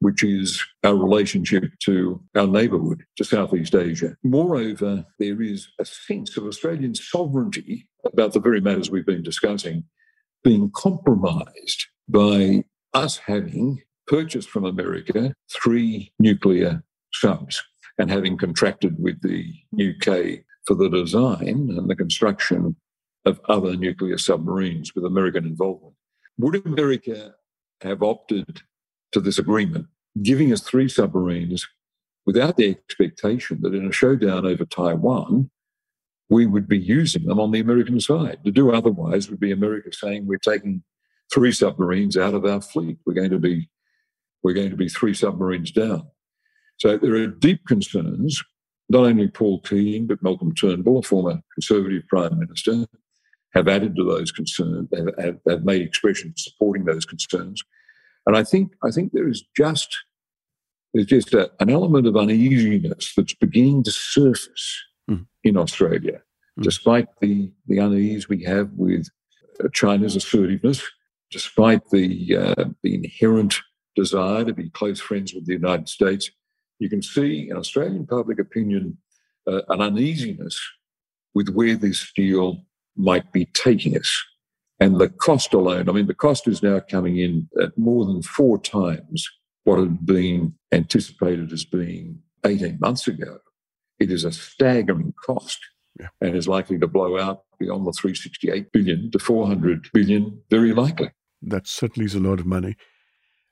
which 0.00 0.22
is 0.22 0.64
our 0.82 0.96
relationship 0.96 1.64
to 1.84 2.22
our 2.34 2.46
neighbourhood, 2.46 3.04
to 3.16 3.24
Southeast 3.24 3.74
Asia. 3.74 4.16
Moreover, 4.22 5.04
there 5.18 5.40
is 5.40 5.68
a 5.78 5.84
sense 5.84 6.36
of 6.36 6.44
Australian 6.44 6.94
sovereignty 6.94 7.88
about 8.04 8.32
the 8.32 8.40
very 8.40 8.60
matters 8.60 8.90
we've 8.90 9.06
been 9.06 9.22
discussing 9.22 9.84
being 10.42 10.70
compromised 10.74 11.86
by 12.08 12.62
us 12.92 13.16
having 13.16 13.82
purchased 14.06 14.50
from 14.50 14.64
America 14.64 15.34
three 15.50 16.12
nuclear 16.18 16.84
subs 17.14 17.62
and 17.98 18.10
having 18.10 18.36
contracted 18.36 18.96
with 18.98 19.20
the 19.22 19.52
UK 19.72 20.44
for 20.66 20.74
the 20.74 20.88
design 20.90 21.70
and 21.76 21.88
the 21.88 21.96
construction 21.96 22.76
of 23.24 23.40
other 23.48 23.76
nuclear 23.76 24.18
submarines 24.18 24.94
with 24.94 25.04
American 25.04 25.44
involvement. 25.44 25.94
Would 26.38 26.66
America 26.66 27.34
have 27.80 28.02
opted 28.02 28.62
to 29.12 29.20
this 29.20 29.38
agreement, 29.38 29.86
giving 30.22 30.52
us 30.52 30.62
three 30.62 30.88
submarines 30.88 31.66
without 32.26 32.56
the 32.56 32.70
expectation 32.70 33.60
that 33.62 33.74
in 33.74 33.86
a 33.86 33.92
showdown 33.92 34.46
over 34.46 34.64
Taiwan, 34.64 35.50
we 36.28 36.46
would 36.46 36.66
be 36.66 36.78
using 36.78 37.24
them 37.26 37.38
on 37.38 37.50
the 37.50 37.60
American 37.60 38.00
side? 38.00 38.38
To 38.44 38.50
do 38.50 38.72
otherwise 38.72 39.30
would 39.30 39.40
be 39.40 39.52
America 39.52 39.90
saying 39.92 40.26
we're 40.26 40.38
taking 40.38 40.82
three 41.32 41.52
submarines 41.52 42.16
out 42.16 42.34
of 42.34 42.44
our 42.44 42.60
fleet. 42.60 42.98
We're 43.06 43.14
going 43.14 43.30
to 43.30 43.38
be 43.38 43.68
we're 44.42 44.54
going 44.54 44.70
to 44.70 44.76
be 44.76 44.90
three 44.90 45.14
submarines 45.14 45.70
down. 45.70 46.06
So 46.76 46.98
there 46.98 47.14
are 47.14 47.26
deep 47.26 47.66
concerns. 47.66 48.42
Not 48.90 49.06
only 49.06 49.28
Paul 49.28 49.60
Keating, 49.62 50.06
but 50.06 50.22
Malcolm 50.22 50.54
Turnbull, 50.54 50.98
a 50.98 51.02
former 51.02 51.40
Conservative 51.54 52.02
Prime 52.08 52.38
Minister, 52.38 52.84
have 53.54 53.68
added 53.68 53.96
to 53.96 54.04
those 54.04 54.32
concerns. 54.32 54.88
Have, 55.18 55.38
have, 55.46 55.64
made 55.64 55.82
expressions 55.82 56.44
supporting 56.44 56.84
those 56.84 57.04
concerns. 57.04 57.62
And 58.26 58.36
I 58.36 58.44
think 58.44 58.72
I 58.82 58.90
think 58.90 59.12
there 59.12 59.28
is 59.28 59.44
just 59.56 59.96
there's 60.92 61.06
just 61.06 61.34
a, 61.34 61.50
an 61.60 61.70
element 61.70 62.06
of 62.06 62.16
uneasiness 62.16 63.12
that's 63.16 63.34
beginning 63.34 63.82
to 63.84 63.90
surface 63.90 64.82
mm. 65.10 65.26
in 65.42 65.56
Australia, 65.56 66.22
mm. 66.58 66.62
despite 66.62 67.08
the, 67.20 67.50
the 67.66 67.78
unease 67.78 68.28
we 68.28 68.44
have 68.44 68.70
with 68.76 69.08
China's 69.72 70.14
assertiveness, 70.14 70.82
despite 71.32 71.90
the, 71.90 72.36
uh, 72.36 72.64
the 72.84 72.94
inherent 72.94 73.56
desire 73.96 74.44
to 74.44 74.54
be 74.54 74.70
close 74.70 75.00
friends 75.00 75.34
with 75.34 75.46
the 75.46 75.54
United 75.54 75.88
States 75.88 76.30
you 76.78 76.88
can 76.88 77.02
see 77.02 77.48
in 77.50 77.56
Australian 77.56 78.06
public 78.06 78.38
opinion 78.38 78.98
uh, 79.46 79.62
an 79.68 79.80
uneasiness 79.80 80.60
with 81.34 81.48
where 81.48 81.76
this 81.76 82.12
deal 82.14 82.64
might 82.96 83.32
be 83.32 83.46
taking 83.46 83.96
us. 83.96 84.24
And 84.80 84.98
the 84.98 85.08
cost 85.08 85.54
alone, 85.54 85.88
I 85.88 85.92
mean, 85.92 86.06
the 86.06 86.14
cost 86.14 86.48
is 86.48 86.62
now 86.62 86.80
coming 86.80 87.18
in 87.18 87.48
at 87.62 87.76
more 87.78 88.04
than 88.04 88.22
four 88.22 88.58
times 88.58 89.28
what 89.64 89.78
had 89.78 90.04
been 90.04 90.54
anticipated 90.72 91.52
as 91.52 91.64
being 91.64 92.20
18 92.44 92.78
months 92.80 93.06
ago. 93.06 93.38
It 93.98 94.10
is 94.10 94.24
a 94.24 94.32
staggering 94.32 95.14
cost 95.24 95.58
yeah. 95.98 96.08
and 96.20 96.36
is 96.36 96.48
likely 96.48 96.78
to 96.78 96.86
blow 96.86 97.18
out 97.18 97.44
beyond 97.58 97.86
the 97.86 97.92
368 97.92 98.72
billion 98.72 99.10
to 99.12 99.18
400 99.18 99.88
billion, 99.92 100.40
very 100.50 100.72
likely. 100.72 101.10
That 101.40 101.66
certainly 101.66 102.06
is 102.06 102.14
a 102.14 102.20
lot 102.20 102.40
of 102.40 102.46
money. 102.46 102.76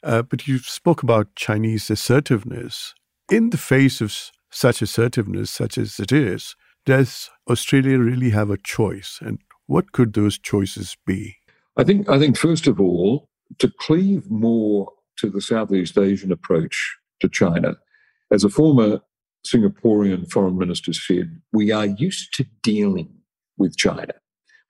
Uh, 0.02 0.22
but 0.22 0.48
you 0.48 0.58
spoke 0.58 1.02
about 1.02 1.36
Chinese 1.36 1.88
assertiveness 1.88 2.94
in 3.30 3.50
the 3.50 3.58
face 3.58 4.00
of 4.00 4.14
such 4.50 4.82
assertiveness, 4.82 5.50
such 5.50 5.78
as 5.78 6.00
it 6.00 6.10
is, 6.12 6.56
does 6.84 7.30
Australia 7.48 7.98
really 7.98 8.30
have 8.30 8.50
a 8.50 8.56
choice? 8.56 9.18
And 9.22 9.38
what 9.66 9.92
could 9.92 10.12
those 10.12 10.38
choices 10.38 10.96
be? 11.06 11.36
I 11.76 11.84
think, 11.84 12.08
I 12.08 12.18
think 12.18 12.36
first 12.36 12.66
of 12.66 12.80
all, 12.80 13.28
to 13.58 13.70
cleave 13.78 14.30
more 14.30 14.92
to 15.18 15.30
the 15.30 15.40
Southeast 15.40 15.96
Asian 15.98 16.32
approach 16.32 16.96
to 17.20 17.28
China, 17.28 17.76
as 18.30 18.44
a 18.44 18.48
former 18.48 19.00
Singaporean 19.46 20.30
foreign 20.30 20.58
minister 20.58 20.92
said, 20.92 21.40
we 21.52 21.70
are 21.70 21.86
used 21.86 22.32
to 22.34 22.46
dealing 22.62 23.12
with 23.58 23.76
China. 23.76 24.14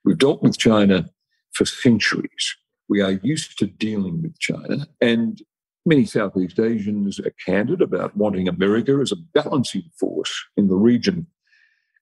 We've 0.03 0.17
dealt 0.17 0.43
with 0.43 0.57
China 0.57 1.09
for 1.53 1.65
centuries. 1.65 2.55
We 2.89 3.01
are 3.01 3.19
used 3.23 3.57
to 3.59 3.67
dealing 3.67 4.21
with 4.21 4.37
China. 4.39 4.87
And 4.99 5.41
Many 5.85 6.05
Southeast 6.05 6.59
Asians 6.59 7.19
are 7.19 7.33
candid 7.45 7.81
about 7.81 8.15
wanting 8.15 8.47
America 8.47 8.99
as 9.01 9.11
a 9.11 9.17
balancing 9.17 9.83
force 9.99 10.33
in 10.55 10.69
the 10.69 10.77
region. 10.77 11.27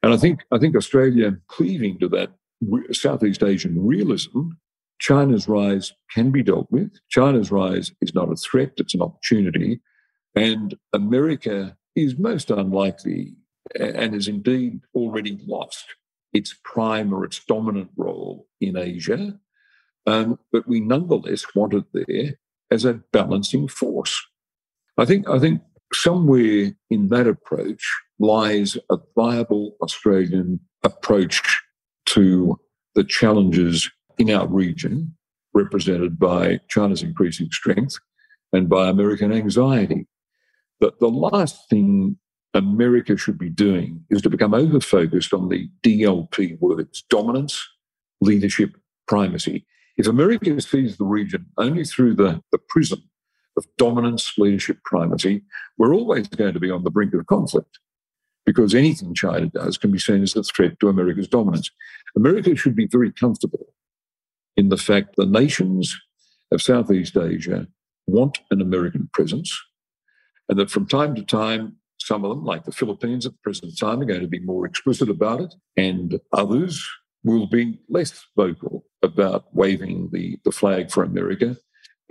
And 0.03 0.13
I 0.13 0.17
think, 0.17 0.41
I 0.51 0.58
think 0.58 0.75
Australia 0.75 1.38
cleaving 1.48 2.00
to 2.00 2.10
that 2.10 2.31
Southeast 2.91 3.43
Asian 3.43 3.86
realism, 3.86 4.50
China's 5.00 5.48
rise 5.48 5.93
can 6.12 6.31
be 6.31 6.43
dealt 6.43 6.67
with. 6.72 6.91
China's 7.10 7.51
rise 7.51 7.91
is 8.01 8.13
not 8.13 8.31
a 8.31 8.36
threat, 8.36 8.74
it's 8.77 8.93
an 8.93 9.01
opportunity. 9.01 9.81
And 10.36 10.75
America 10.93 11.75
is 11.96 12.17
most 12.17 12.51
unlikely 12.51 13.36
and 13.79 14.13
has 14.13 14.27
indeed 14.27 14.81
already 14.96 15.39
lost 15.46 15.86
its 16.34 16.55
prime 16.63 17.13
or 17.13 17.25
its 17.25 17.43
dominant 17.46 17.89
role 17.96 18.48
in 18.60 18.77
Asia 18.77 19.39
um, 20.08 20.39
but 20.51 20.67
we 20.67 20.79
nonetheless 20.79 21.46
want 21.55 21.74
it 21.74 21.86
there 21.93 22.34
as 22.70 22.86
a 22.86 23.01
balancing 23.12 23.67
force. 23.67 24.25
I 24.98 25.05
think, 25.05 25.29
I 25.29 25.39
think 25.39 25.62
somewhere 25.93 26.71
in 26.89 27.07
that 27.10 27.27
approach 27.27 27.83
lies 28.19 28.77
a 28.89 28.98
viable 29.15 29.75
Australian 29.81 30.60
approach 30.83 31.62
to 32.07 32.60
the 32.95 33.03
challenges 33.03 33.89
in 34.17 34.29
our 34.29 34.48
region, 34.48 35.15
represented 35.53 36.19
by 36.19 36.60
China's 36.69 37.03
increasing 37.03 37.50
strength 37.51 37.98
and 38.53 38.69
by 38.69 38.89
American 38.89 39.31
anxiety. 39.31 40.07
But 40.79 41.00
the 41.00 41.10
last 41.10 41.69
thing 41.69 42.17
America 42.53 43.15
should 43.15 43.38
be 43.38 43.50
doing 43.50 44.03
is 44.10 44.21
to 44.24 44.29
become 44.29 44.53
over 44.53 44.79
focused 44.79 45.33
on 45.33 45.50
the 45.50 45.69
DLP 45.83 46.60
words 46.60 47.03
dominance, 47.10 47.65
leadership, 48.19 48.75
primacy. 49.07 49.65
If 49.98 50.07
America 50.07 50.60
sees 50.62 50.98
the 50.98 51.05
region 51.05 51.45
only 51.57 51.86
through 51.86 52.15
the, 52.15 52.41
the 52.51 52.57
prism 52.69 53.03
of 53.62 53.77
dominance, 53.77 54.38
leadership, 54.38 54.84
primacy, 54.84 55.44
we're 55.77 55.94
always 55.94 56.27
going 56.27 56.53
to 56.53 56.60
be 56.60 56.72
on 56.72 56.84
the 56.84 56.91
brink 56.91 57.13
of 57.13 57.25
conflict 57.27 57.80
because 58.46 58.74
anything 58.74 59.13
China 59.13 59.48
does 59.48 59.77
can 59.77 59.91
be 59.91 60.00
seen 60.00 60.24
as 60.24 60.36
a 60.36 60.44
threat 60.44 60.80
to 60.80 60.89
America's 60.89 61.27
dominance. 61.27 61.70
America 62.15 62.56
should 62.56 62.75
be 62.75 62.88
very 62.88 63.12
comfortable 63.12 63.74
in 64.58 64.70
the 64.70 64.77
fact 64.77 65.15
the 65.15 65.25
nations 65.25 65.96
of 66.51 66.62
Southeast 66.62 67.15
Asia 67.15 67.68
want 68.08 68.39
an 68.50 68.62
American 68.62 69.10
presence, 69.13 69.58
and 70.50 70.60
that 70.60 70.72
from 70.72 70.88
time 70.88 71.15
to 71.15 71.24
time, 71.24 71.77
some 72.00 72.25
of 72.25 72.32
them, 72.32 72.44
like 72.44 72.65
the 72.65 72.72
Philippines 72.72 73.25
at 73.25 73.34
the 73.34 73.38
present 73.44 73.77
time, 73.77 74.01
are 74.01 74.06
going 74.06 74.22
to 74.22 74.27
be 74.27 74.39
more 74.39 74.65
explicit 74.65 75.08
about 75.08 75.39
it, 75.39 75.53
and 75.77 76.20
others 76.34 76.86
will 77.24 77.46
be 77.46 77.80
less 77.89 78.25
vocal 78.36 78.84
about 79.03 79.46
waving 79.53 80.10
the, 80.12 80.39
the 80.44 80.51
flag 80.51 80.91
for 80.91 81.03
America. 81.03 81.56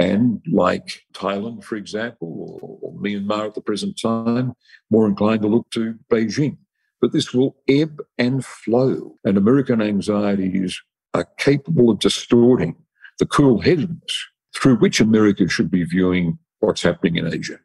And 0.00 0.40
like 0.50 1.02
Thailand, 1.12 1.62
for 1.62 1.76
example, 1.76 2.59
or, 2.62 2.95
Myanmar 2.95 3.47
at 3.47 3.54
the 3.54 3.61
present 3.61 4.00
time, 4.00 4.54
more 4.90 5.07
inclined 5.07 5.42
to 5.42 5.49
look 5.49 5.71
to 5.73 5.95
Beijing. 6.11 6.57
But 7.00 7.12
this 7.12 7.33
will 7.35 7.57
ebb 7.69 8.00
and 8.19 8.45
flow, 8.45 9.16
and 9.25 9.37
American 9.37 9.80
anxieties 9.83 10.80
are 11.14 11.28
capable 11.38 11.90
of 11.90 11.99
distorting 11.99 12.76
the 13.19 13.26
cool 13.26 13.61
headedness 13.61 14.26
through 14.54 14.76
which 14.76 15.00
America 15.00 15.49
should 15.49 15.71
be 15.71 15.85
viewing 15.85 16.38
what's 16.61 16.83
happening 16.83 17.16
in 17.16 17.33
Asia. 17.33 17.59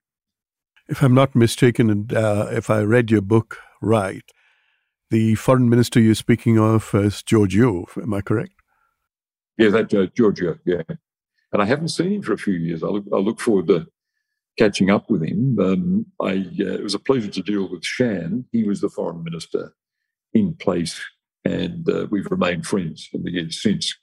If 0.88 1.01
I'm 1.01 1.13
not 1.13 1.36
mistaken, 1.36 1.89
and 1.89 2.13
uh, 2.13 2.48
if 2.51 2.70
I 2.70 2.82
read 2.82 3.12
your 3.12 3.22
book 3.22 3.60
right, 3.82 4.24
the 5.10 5.36
foreign 5.36 5.70
minister 5.70 6.00
you're 6.01 6.15
speaking 6.15 6.60
of 6.60 6.94
is 6.94 7.24
George 7.24 7.56
Yeo. 7.56 7.86
Am 7.96 8.13
I 8.13 8.22
correct? 8.22 8.54
Yeah, 9.58 9.70
that 9.70 9.94
uh, 9.94 10.08
yeah. 10.65 10.96
And 11.55 11.62
I 11.62 11.67
haven't 11.67 11.88
seen 11.88 12.12
him 12.12 12.21
for 12.21 12.33
a 12.33 12.38
few 12.38 12.55
years. 12.55 12.83
I 12.83 12.88
look, 12.88 13.05
I 13.13 13.15
look 13.15 13.39
forward 13.39 13.67
to 13.67 13.88
catching 14.59 14.89
up 14.89 15.09
with 15.09 15.24
him. 15.24 15.57
Um, 15.57 16.05
I, 16.21 16.31
uh, 16.59 16.74
it 16.74 16.83
was 16.83 16.93
a 16.93 17.00
pleasure 17.00 17.29
to 17.29 17.41
deal 17.41 17.69
with 17.69 17.85
Shan. 17.85 18.43
He 18.51 18.65
was 18.65 18.81
the 18.81 18.89
foreign 18.89 19.24
minister 19.24 19.74
in 20.33 20.55
place, 20.55 21.00
and 21.45 21.89
uh, 21.89 22.07
we've 22.12 22.29
remained 22.29 22.67
friends 22.67 23.07
in 23.13 23.24
the 23.24 23.31
years 23.31 23.62
since. 23.62 23.95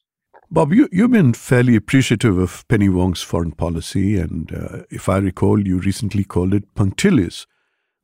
Bob, 0.50 0.72
you, 0.72 0.88
you've 0.92 1.10
been 1.10 1.34
fairly 1.34 1.76
appreciative 1.76 2.38
of 2.38 2.66
Penny 2.68 2.88
Wong's 2.88 3.20
foreign 3.20 3.52
policy, 3.52 4.16
and 4.16 4.50
uh, 4.50 4.84
if 4.90 5.10
I 5.10 5.18
recall, 5.18 5.60
you 5.60 5.78
recently 5.78 6.24
called 6.24 6.54
it 6.54 6.74
punctilious, 6.74 7.46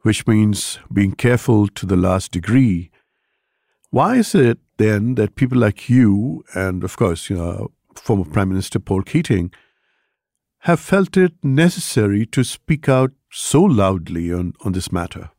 which 0.03 0.27
means 0.27 0.79
being 0.93 1.13
careful 1.13 1.69
to 1.69 1.87
the 1.87 1.97
last 1.97 2.33
degree. 2.33 2.91
Why 3.89 4.17
is 4.17 4.35
it 4.35 4.59
then 4.77 5.15
that 5.15 5.37
people 5.37 5.57
like 5.57 5.89
you, 5.89 6.45
and 6.53 6.85
of 6.85 6.99
course, 6.99 7.31
you 7.31 7.37
know, 7.37 7.71
former 8.01 8.25
Prime 8.25 8.49
Minister 8.49 8.79
Paul 8.79 9.03
Keating, 9.03 9.53
have 10.61 10.81
felt 10.81 11.17
it 11.17 11.33
necessary 11.43 12.27
to 12.27 12.43
speak 12.45 12.89
out 12.89 13.13
so 13.31 13.63
loudly 13.63 14.33
on, 14.33 14.55
on 14.65 14.73
this 14.73 14.91
matter? 14.91 15.31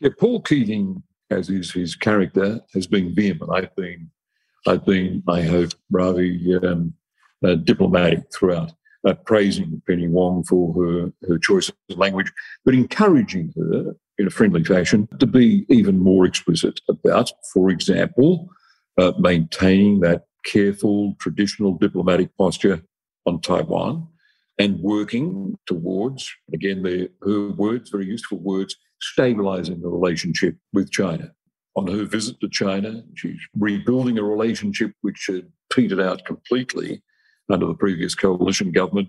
Yeah, 0.00 0.10
Paul 0.18 0.42
Keating, 0.42 1.02
as 1.30 1.48
is 1.48 1.72
his 1.72 1.96
character, 1.96 2.60
has 2.74 2.86
been 2.86 3.14
vehement. 3.14 3.50
I've 3.52 3.74
been 3.76 4.10
I've 4.66 4.84
been, 4.84 5.22
I 5.28 5.42
hope, 5.42 5.70
rather 5.90 6.26
um, 6.64 6.94
uh, 7.44 7.54
diplomatic 7.54 8.24
throughout, 8.32 8.72
uh, 9.06 9.14
praising 9.14 9.80
Penny 9.86 10.08
Wong 10.08 10.44
for 10.44 10.74
her, 10.74 11.12
her 11.28 11.38
choice 11.38 11.70
of 11.70 11.96
language, 11.96 12.30
but 12.64 12.74
encouraging 12.74 13.52
her 13.56 13.96
in 14.18 14.26
a 14.26 14.30
friendly 14.30 14.62
fashion 14.62 15.08
to 15.18 15.26
be 15.26 15.64
even 15.70 15.98
more 15.98 16.26
explicit 16.26 16.80
about, 16.88 17.30
for 17.54 17.70
example, 17.70 18.50
uh, 18.98 19.12
maintaining 19.18 20.00
that 20.00 20.26
careful 20.44 21.14
traditional 21.18 21.76
diplomatic 21.76 22.36
posture 22.36 22.82
on 23.26 23.40
Taiwan 23.40 24.08
and 24.58 24.78
working 24.80 25.56
towards, 25.66 26.30
again, 26.52 26.84
her 27.22 27.50
words, 27.50 27.90
very 27.90 28.06
useful 28.06 28.38
words, 28.38 28.76
stabilizing 29.00 29.80
the 29.80 29.88
relationship 29.88 30.56
with 30.72 30.90
China 30.90 31.32
on 31.76 31.86
her 31.86 32.04
visit 32.04 32.38
to 32.40 32.48
China. 32.48 33.02
She's 33.14 33.40
rebuilding 33.56 34.18
a 34.18 34.22
relationship 34.22 34.92
which 35.00 35.26
had 35.28 35.50
petered 35.72 36.00
out 36.00 36.24
completely 36.24 37.02
under 37.50 37.66
the 37.66 37.74
previous 37.74 38.14
coalition 38.14 38.70
government, 38.72 39.08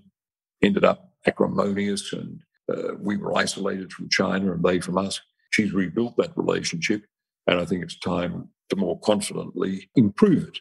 ended 0.62 0.86
up 0.86 1.12
acrimonious, 1.28 2.14
and 2.14 2.40
uh, 2.72 2.94
we 3.00 3.18
were 3.18 3.38
isolated 3.38 3.92
from 3.92 4.10
China 4.10 4.54
and 4.54 4.64
they 4.64 4.80
from 4.80 4.98
us. 4.98 5.20
She's 5.52 5.74
rebuilt 5.74 6.16
that 6.18 6.36
relationship, 6.38 7.04
and 7.48 7.60
I 7.60 7.66
think 7.66 7.84
it's 7.84 8.00
time 8.00 8.50
to 8.70 8.76
more 8.76 9.00
confidently 9.02 9.90
improve 9.96 10.44
it, 10.48 10.60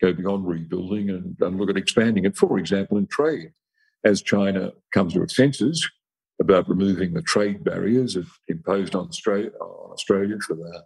go 0.00 0.12
beyond 0.12 0.46
rebuilding 0.46 1.10
and, 1.10 1.36
and 1.40 1.58
look 1.58 1.70
at 1.70 1.76
expanding 1.76 2.24
it, 2.24 2.36
for 2.36 2.58
example, 2.58 2.98
in 2.98 3.06
trade. 3.06 3.52
As 4.04 4.20
China 4.20 4.72
comes 4.92 5.14
to 5.14 5.22
its 5.22 5.34
senses 5.34 5.88
about 6.40 6.68
removing 6.68 7.14
the 7.14 7.22
trade 7.22 7.64
barriers 7.64 8.18
imposed 8.48 8.94
on 8.94 9.08
Australia, 9.08 9.50
on 9.60 9.92
Australia 9.92 10.36
for 10.46 10.54
the 10.54 10.84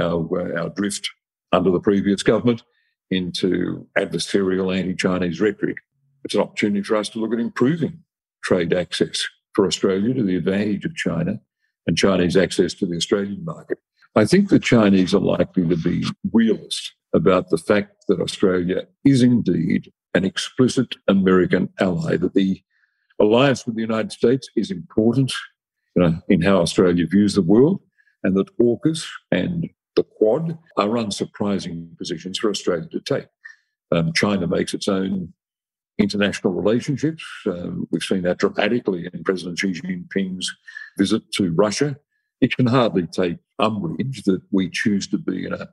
our, 0.00 0.58
our 0.58 0.70
drift 0.70 1.08
under 1.52 1.70
the 1.70 1.80
previous 1.80 2.22
government 2.22 2.62
into 3.10 3.86
adversarial 3.98 4.76
anti 4.76 4.94
Chinese 4.94 5.40
rhetoric. 5.40 5.76
It's 6.24 6.34
an 6.34 6.40
opportunity 6.40 6.82
for 6.82 6.96
us 6.96 7.08
to 7.10 7.18
look 7.18 7.32
at 7.32 7.40
improving 7.40 8.04
trade 8.42 8.72
access 8.72 9.24
for 9.52 9.66
Australia 9.66 10.14
to 10.14 10.22
the 10.22 10.36
advantage 10.36 10.84
of 10.84 10.94
China 10.94 11.40
and 11.86 11.96
Chinese 11.96 12.36
access 12.36 12.74
to 12.74 12.86
the 12.86 12.96
Australian 12.96 13.44
market. 13.44 13.78
I 14.14 14.24
think 14.24 14.48
the 14.48 14.58
Chinese 14.58 15.14
are 15.14 15.20
likely 15.20 15.66
to 15.68 15.76
be 15.76 16.04
realist 16.32 16.92
about 17.14 17.50
the 17.50 17.58
fact 17.58 18.04
that 18.08 18.20
Australia 18.20 18.86
is 19.04 19.22
indeed 19.22 19.92
an 20.14 20.24
explicit 20.24 20.96
American 21.08 21.68
ally, 21.78 22.16
that 22.16 22.34
the 22.34 22.62
alliance 23.20 23.66
with 23.66 23.76
the 23.76 23.82
United 23.82 24.12
States 24.12 24.48
is 24.56 24.70
important 24.70 25.32
you 25.96 26.02
know, 26.02 26.20
in 26.28 26.42
how 26.42 26.60
Australia 26.60 27.06
views 27.06 27.34
the 27.34 27.42
world, 27.42 27.80
and 28.22 28.36
that 28.36 28.56
AUKUS 28.58 29.06
and 29.30 29.68
the 29.96 30.02
Quad 30.02 30.56
are 30.76 30.88
unsurprising 30.88 31.96
positions 31.98 32.38
for 32.38 32.50
Australia 32.50 32.86
to 32.92 33.00
take. 33.00 33.26
Um, 33.92 34.12
China 34.12 34.46
makes 34.46 34.72
its 34.72 34.88
own 34.88 35.32
international 35.98 36.52
relationships. 36.52 37.24
Um, 37.46 37.86
we've 37.90 38.02
seen 38.02 38.22
that 38.22 38.38
dramatically 38.38 39.08
in 39.12 39.24
President 39.24 39.58
Xi 39.58 39.72
Jinping's 39.72 40.50
visit 40.96 41.22
to 41.32 41.52
Russia. 41.52 41.96
It 42.40 42.56
can 42.56 42.66
hardly 42.66 43.06
take 43.06 43.38
umbrage 43.58 44.22
that 44.24 44.40
we 44.50 44.70
choose 44.70 45.06
to 45.08 45.18
be 45.18 45.44
in 45.44 45.52
a, 45.52 45.68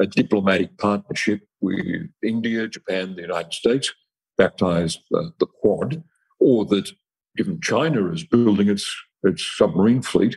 a 0.00 0.06
diplomatic 0.06 0.76
partnership 0.78 1.40
with 1.60 2.08
India, 2.22 2.68
Japan, 2.68 3.16
the 3.16 3.22
United 3.22 3.52
States, 3.52 3.92
baptized 4.36 5.00
uh, 5.14 5.30
the 5.38 5.46
Quad, 5.46 6.02
or 6.38 6.64
that 6.66 6.90
given 7.36 7.60
China 7.60 8.10
is 8.12 8.24
building 8.24 8.68
its, 8.68 8.94
its 9.22 9.44
submarine 9.56 10.02
fleet, 10.02 10.36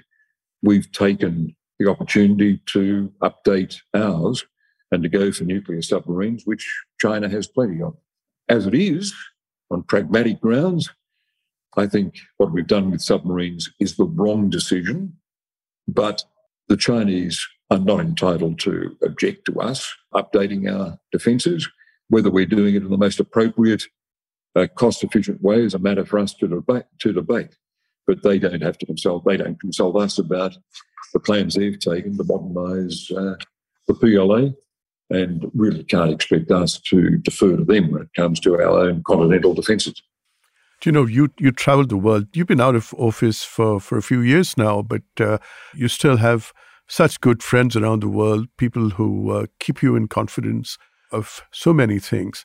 we've 0.61 0.91
taken 0.91 1.55
the 1.79 1.89
opportunity 1.89 2.61
to 2.67 3.11
update 3.21 3.77
ours 3.93 4.45
and 4.91 5.03
to 5.03 5.09
go 5.09 5.31
for 5.31 5.43
nuclear 5.43 5.81
submarines, 5.81 6.43
which 6.45 6.67
China 6.99 7.29
has 7.29 7.47
plenty 7.47 7.81
of. 7.81 7.95
As 8.47 8.65
it 8.65 8.73
is, 8.73 9.13
on 9.71 9.83
pragmatic 9.83 10.41
grounds, 10.41 10.89
I 11.77 11.85
think 11.87 12.15
what 12.37 12.51
we've 12.51 12.67
done 12.67 12.91
with 12.91 13.01
submarines 13.01 13.69
is 13.79 13.95
the 13.95 14.05
wrong 14.05 14.49
decision, 14.49 15.13
but 15.87 16.23
the 16.67 16.77
Chinese 16.77 17.45
are 17.71 17.79
not 17.79 17.99
entitled 17.99 18.59
to 18.59 18.95
object 19.03 19.45
to 19.45 19.59
us 19.59 19.93
updating 20.13 20.71
our 20.71 20.97
defences. 21.11 21.69
Whether 22.09 22.31
we're 22.31 22.45
doing 22.45 22.75
it 22.75 22.83
in 22.83 22.89
the 22.89 22.97
most 22.97 23.19
appropriate, 23.19 23.83
uh, 24.55 24.67
cost 24.75 25.03
efficient 25.03 25.43
way 25.43 25.61
is 25.63 25.75
a 25.75 25.79
matter 25.79 26.05
for 26.05 26.17
us 26.17 26.33
to 26.35 26.47
debate. 26.47 26.85
To 26.99 27.13
debate 27.13 27.55
but 28.09 28.23
they 28.23 28.39
don't 28.39 28.63
have 28.63 28.75
to 28.79 28.87
consult. 28.87 29.23
They 29.23 29.37
don't 29.37 29.59
consult 29.59 29.95
us 29.95 30.17
about 30.17 30.57
the 31.13 31.19
plans 31.19 31.53
they've 31.53 31.77
taken 31.77 32.17
to 32.17 32.23
modernise 32.23 33.11
uh, 33.11 33.35
the 33.87 33.93
PLA, 33.93 34.49
and 35.15 35.51
really 35.53 35.83
can't 35.83 36.11
expect 36.11 36.49
us 36.49 36.79
to 36.89 37.17
defer 37.17 37.55
to 37.55 37.63
them 37.63 37.91
when 37.91 38.01
it 38.01 38.09
comes 38.15 38.39
to 38.39 38.55
our 38.55 38.79
own 38.87 39.03
continental 39.03 39.53
defences. 39.53 40.01
Do 40.81 40.89
you 40.89 40.91
know 40.91 41.05
you 41.05 41.29
you 41.37 41.51
travelled 41.51 41.89
the 41.89 41.97
world? 41.97 42.25
You've 42.33 42.47
been 42.47 42.61
out 42.61 42.75
of 42.75 42.95
office 42.95 43.43
for 43.43 43.79
for 43.79 43.99
a 43.99 44.01
few 44.01 44.21
years 44.21 44.57
now, 44.57 44.81
but 44.81 45.03
uh, 45.19 45.37
you 45.75 45.87
still 45.87 46.17
have 46.17 46.51
such 46.89 47.21
good 47.21 47.41
friends 47.41 47.75
around 47.75 48.01
the 48.01 48.09
world, 48.09 48.47
people 48.57 48.89
who 48.89 49.31
uh, 49.31 49.45
keep 49.59 49.81
you 49.81 49.95
in 49.95 50.07
confidence 50.07 50.77
of 51.11 51.41
so 51.51 51.71
many 51.71 51.99
things. 51.99 52.43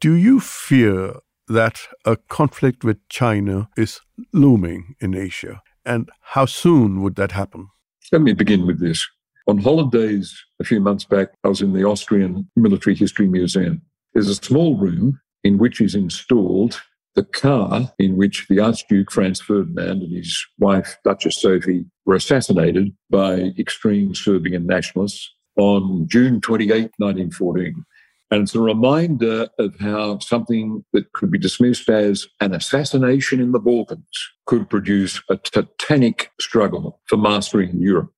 Do 0.00 0.14
you 0.14 0.40
fear 0.40 1.14
that 1.48 1.80
a 2.04 2.16
conflict 2.16 2.84
with 2.84 2.98
China 3.08 3.68
is 3.76 4.00
looming 4.32 4.96
in 5.00 5.14
Asia? 5.14 5.62
And 5.84 6.10
how 6.20 6.46
soon 6.46 7.02
would 7.02 7.14
that 7.16 7.32
happen? 7.32 7.68
Let 8.10 8.22
me 8.22 8.32
begin 8.32 8.66
with 8.66 8.80
this. 8.80 9.06
On 9.48 9.58
holidays 9.58 10.36
a 10.60 10.64
few 10.64 10.80
months 10.80 11.04
back, 11.04 11.28
I 11.44 11.48
was 11.48 11.62
in 11.62 11.72
the 11.72 11.84
Austrian 11.84 12.48
Military 12.56 12.94
History 12.94 13.26
Museum. 13.26 13.80
There's 14.12 14.28
a 14.28 14.34
small 14.34 14.76
room 14.76 15.20
in 15.44 15.58
which 15.58 15.80
is 15.80 15.94
installed 15.94 16.80
the 17.14 17.24
car 17.24 17.92
in 17.98 18.16
which 18.16 18.46
the 18.48 18.60
Archduke 18.60 19.10
Franz 19.10 19.40
Ferdinand 19.40 20.02
and 20.02 20.16
his 20.16 20.44
wife, 20.58 20.96
Duchess 21.04 21.40
Sophie, 21.40 21.84
were 22.06 22.14
assassinated 22.14 22.94
by 23.10 23.52
extreme 23.58 24.14
Serbian 24.14 24.66
nationalists 24.66 25.30
on 25.56 26.08
June 26.08 26.40
28, 26.40 26.90
1914. 26.96 27.84
And 28.30 28.44
it's 28.44 28.54
a 28.54 28.60
reminder 28.60 29.48
of 29.58 29.78
how 29.78 30.18
something 30.20 30.84
that 30.94 31.12
could 31.12 31.30
be 31.30 31.38
dismissed 31.38 31.90
as 31.90 32.26
an 32.40 32.54
assassination 32.54 33.40
in 33.40 33.52
the 33.52 33.58
Balkans 33.58 34.30
could 34.46 34.70
produce 34.70 35.20
a 35.28 35.36
titanic 35.36 36.30
struggle 36.40 37.00
for 37.08 37.18
mastery 37.18 37.68
in 37.68 37.82
Europe. 37.82 38.10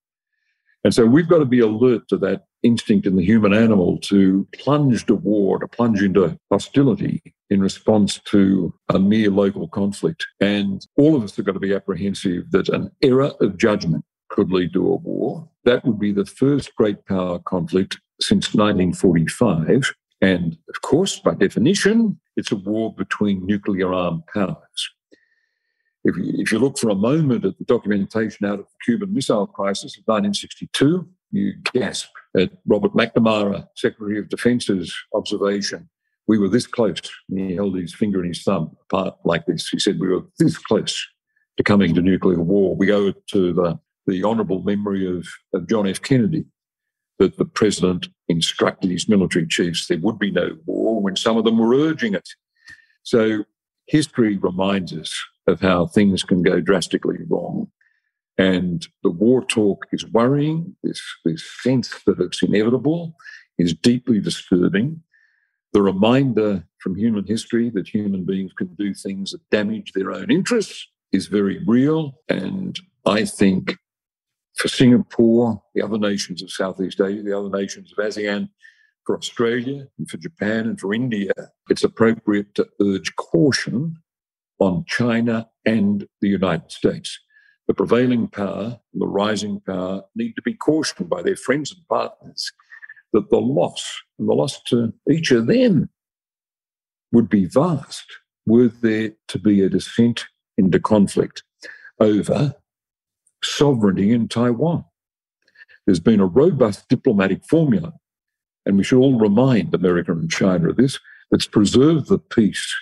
And 0.85 0.94
so 0.94 1.07
we've 1.07 1.29
got 1.29 1.38
to 1.38 1.47
be 1.47 1.61
alert 1.61 2.09
to 2.09 2.18
that 2.18 2.44
instinct 2.62 3.07
in 3.07 3.16
the 3.16 3.25
human 3.25 3.55
animal 3.55 3.99
to 3.99 4.47
plunge 4.55 5.07
to 5.07 5.14
war, 5.14 5.59
to 5.59 5.66
plunge 5.66 6.03
into 6.03 6.38
hostility 6.53 7.23
in 7.51 7.61
response 7.61 8.18
to 8.27 8.75
a 8.90 8.99
mere 8.99 9.31
local 9.31 9.66
conflict. 9.68 10.27
And 10.40 10.87
all 10.97 11.16
of 11.16 11.23
us 11.23 11.37
have 11.37 11.47
got 11.47 11.53
to 11.53 11.61
be 11.61 11.75
apprehensive 11.75 12.51
that 12.51 12.68
an 12.68 12.90
error 13.03 13.33
of 13.40 13.57
judgment 13.57 14.05
could 14.29 14.51
lead 14.51 14.73
to 14.75 14.87
a 14.87 14.97
war. 14.97 15.49
That 15.64 15.85
would 15.85 15.99
be 15.99 16.12
the 16.12 16.27
first 16.27 16.75
great 16.75 17.05
power 17.07 17.38
conflict 17.38 18.01
since 18.20 18.55
1945. 18.55 19.94
And 20.20 20.57
of 20.68 20.83
course, 20.83 21.18
by 21.18 21.35
definition, 21.35 22.18
it's 22.37 22.53
a 22.53 22.57
war 22.57 22.94
between 22.94 23.47
nuclear 23.47 23.92
armed 23.92 24.27
powers. 24.33 24.90
If 26.04 26.16
you, 26.16 26.34
if 26.36 26.52
you 26.52 26.58
look 26.58 26.78
for 26.78 26.90
a 26.90 26.94
moment 26.94 27.44
at 27.44 27.58
the 27.58 27.64
documentation 27.64 28.46
out 28.46 28.60
of 28.60 28.66
the 28.66 28.84
Cuban 28.84 29.12
Missile 29.12 29.46
Crisis 29.46 29.96
of 29.96 30.04
1962, 30.04 31.08
you 31.30 31.54
gasp 31.72 32.10
at 32.36 32.52
Robert 32.66 32.92
McNamara, 32.92 33.66
Secretary 33.74 34.18
of 34.18 34.28
Defense's 34.28 34.94
observation. 35.14 35.88
We 36.26 36.38
were 36.38 36.48
this 36.48 36.66
close. 36.66 37.00
And 37.28 37.38
he 37.38 37.54
held 37.54 37.76
his 37.76 37.94
finger 37.94 38.20
and 38.20 38.28
his 38.28 38.42
thumb 38.42 38.76
apart 38.82 39.16
like 39.24 39.46
this. 39.46 39.68
He 39.68 39.78
said, 39.78 39.98
We 39.98 40.08
were 40.08 40.22
this 40.38 40.58
close 40.58 41.06
to 41.56 41.62
coming 41.62 41.94
to 41.94 42.02
nuclear 42.02 42.40
war. 42.40 42.76
We 42.76 42.92
owe 42.92 43.08
it 43.08 43.26
to 43.28 43.52
the, 43.52 43.78
the 44.06 44.24
honourable 44.24 44.62
memory 44.62 45.06
of, 45.06 45.26
of 45.52 45.68
John 45.68 45.86
F. 45.86 46.02
Kennedy, 46.02 46.44
that 47.18 47.36
the 47.36 47.44
president 47.44 48.08
instructed 48.28 48.90
his 48.90 49.08
military 49.08 49.46
chiefs 49.46 49.86
there 49.86 49.98
would 49.98 50.18
be 50.18 50.30
no 50.30 50.56
war 50.66 51.00
when 51.00 51.16
some 51.16 51.36
of 51.36 51.44
them 51.44 51.58
were 51.58 51.74
urging 51.74 52.14
it. 52.14 52.28
So 53.02 53.44
history 53.86 54.36
reminds 54.36 54.92
us 54.92 55.14
of 55.46 55.61
how 55.61 55.87
things 55.87 56.22
can 56.22 56.42
go 56.42 56.61
drastically 56.61 57.18
wrong. 57.28 57.68
And 58.37 58.87
the 59.02 59.11
war 59.11 59.44
talk 59.44 59.87
is 59.92 60.07
worrying. 60.07 60.74
This, 60.83 61.00
this 61.24 61.44
sense 61.62 61.94
that 62.07 62.20
it's 62.20 62.42
inevitable 62.42 63.14
is 63.59 63.74
deeply 63.74 64.20
disturbing. 64.20 65.02
The 65.72 65.83
reminder 65.83 66.64
from 66.78 66.96
human 66.96 67.26
history 67.26 67.70
that 67.70 67.88
human 67.88 68.24
beings 68.24 68.52
can 68.52 68.74
do 68.74 68.94
things 68.94 69.33
that 69.33 69.48
damage 69.50 69.92
their 69.92 70.12
own 70.12 70.30
interests 70.30 70.88
is 71.12 71.26
very 71.26 71.62
real. 71.66 72.20
And 72.28 72.78
I 73.07 73.24
think 73.24 73.76
for 74.57 74.68
Singapore, 74.68 75.62
the 75.74 75.83
other 75.83 75.98
nations 75.98 76.42
of 76.42 76.50
Southeast 76.50 77.00
Asia, 77.00 77.22
the 77.22 77.38
other 77.38 77.50
nations 77.50 77.92
of 77.92 78.04
ASEAN, 78.04 78.48
for 79.04 79.16
Australia 79.16 79.87
and 79.98 80.09
for 80.09 80.16
Japan 80.16 80.66
and 80.66 80.80
for 80.80 80.94
India, 80.94 81.33
it's 81.68 81.85
appropriate 81.85 82.54
to 82.54 82.66
urge 82.80 83.14
caution 83.16 83.96
on 84.58 84.84
China 84.86 85.48
and 85.64 86.06
the 86.20 86.28
United 86.28 86.70
States. 86.70 87.18
The 87.66 87.74
prevailing 87.74 88.28
power, 88.28 88.78
the 88.92 89.06
rising 89.06 89.60
power, 89.60 90.02
need 90.14 90.34
to 90.36 90.42
be 90.42 90.54
cautioned 90.54 91.08
by 91.08 91.22
their 91.22 91.36
friends 91.36 91.72
and 91.72 91.86
partners 91.88 92.52
that 93.12 93.30
the 93.30 93.40
loss, 93.40 94.02
and 94.18 94.28
the 94.28 94.34
loss 94.34 94.60
to 94.64 94.92
each 95.10 95.30
of 95.30 95.46
them, 95.46 95.88
would 97.12 97.28
be 97.28 97.46
vast 97.46 98.04
were 98.46 98.68
there 98.68 99.12
to 99.28 99.38
be 99.38 99.62
a 99.62 99.68
descent 99.68 100.26
into 100.58 100.78
conflict 100.78 101.42
over 102.00 102.54
sovereignty 103.42 104.12
in 104.12 104.28
Taiwan. 104.28 104.84
There's 105.86 106.00
been 106.00 106.20
a 106.20 106.26
robust 106.26 106.88
diplomatic 106.88 107.44
formula, 107.44 107.94
and 108.66 108.76
we 108.76 108.84
should 108.84 108.98
all 108.98 109.18
remind 109.18 109.74
America 109.74 110.12
and 110.12 110.30
China 110.30 110.70
of 110.70 110.76
this, 110.76 110.98
that's 111.30 111.46
preserved 111.46 112.08
the 112.08 112.18
peace 112.18 112.74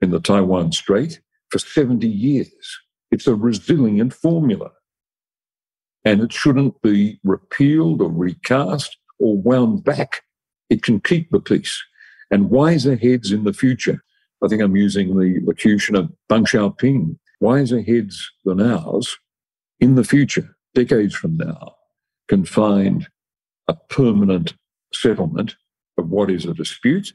in 0.00 0.10
the 0.10 0.20
Taiwan 0.20 0.72
Strait 0.72 1.20
for 1.50 1.58
70 1.58 2.06
years. 2.06 2.78
It's 3.10 3.26
a 3.26 3.34
resilient 3.34 4.12
formula. 4.12 4.70
And 6.04 6.20
it 6.20 6.32
shouldn't 6.32 6.80
be 6.82 7.20
repealed 7.24 8.00
or 8.00 8.10
recast 8.10 8.96
or 9.18 9.36
wound 9.36 9.84
back. 9.84 10.22
It 10.70 10.82
can 10.82 11.00
keep 11.00 11.30
the 11.30 11.40
peace. 11.40 11.82
And 12.30 12.50
wiser 12.50 12.96
heads 12.96 13.32
in 13.32 13.44
the 13.44 13.52
future, 13.52 14.02
I 14.42 14.48
think 14.48 14.62
I'm 14.62 14.76
using 14.76 15.16
the 15.16 15.40
locution 15.44 15.96
of 15.96 16.12
Deng 16.30 16.46
Xiaoping, 16.46 17.16
wiser 17.40 17.82
heads 17.82 18.30
than 18.44 18.60
ours 18.60 19.16
in 19.80 19.94
the 19.94 20.04
future, 20.04 20.56
decades 20.74 21.14
from 21.14 21.36
now, 21.36 21.74
can 22.28 22.44
find 22.44 23.08
a 23.68 23.74
permanent 23.74 24.54
settlement 24.92 25.56
of 25.98 26.08
what 26.08 26.30
is 26.30 26.44
a 26.44 26.54
dispute, 26.54 27.12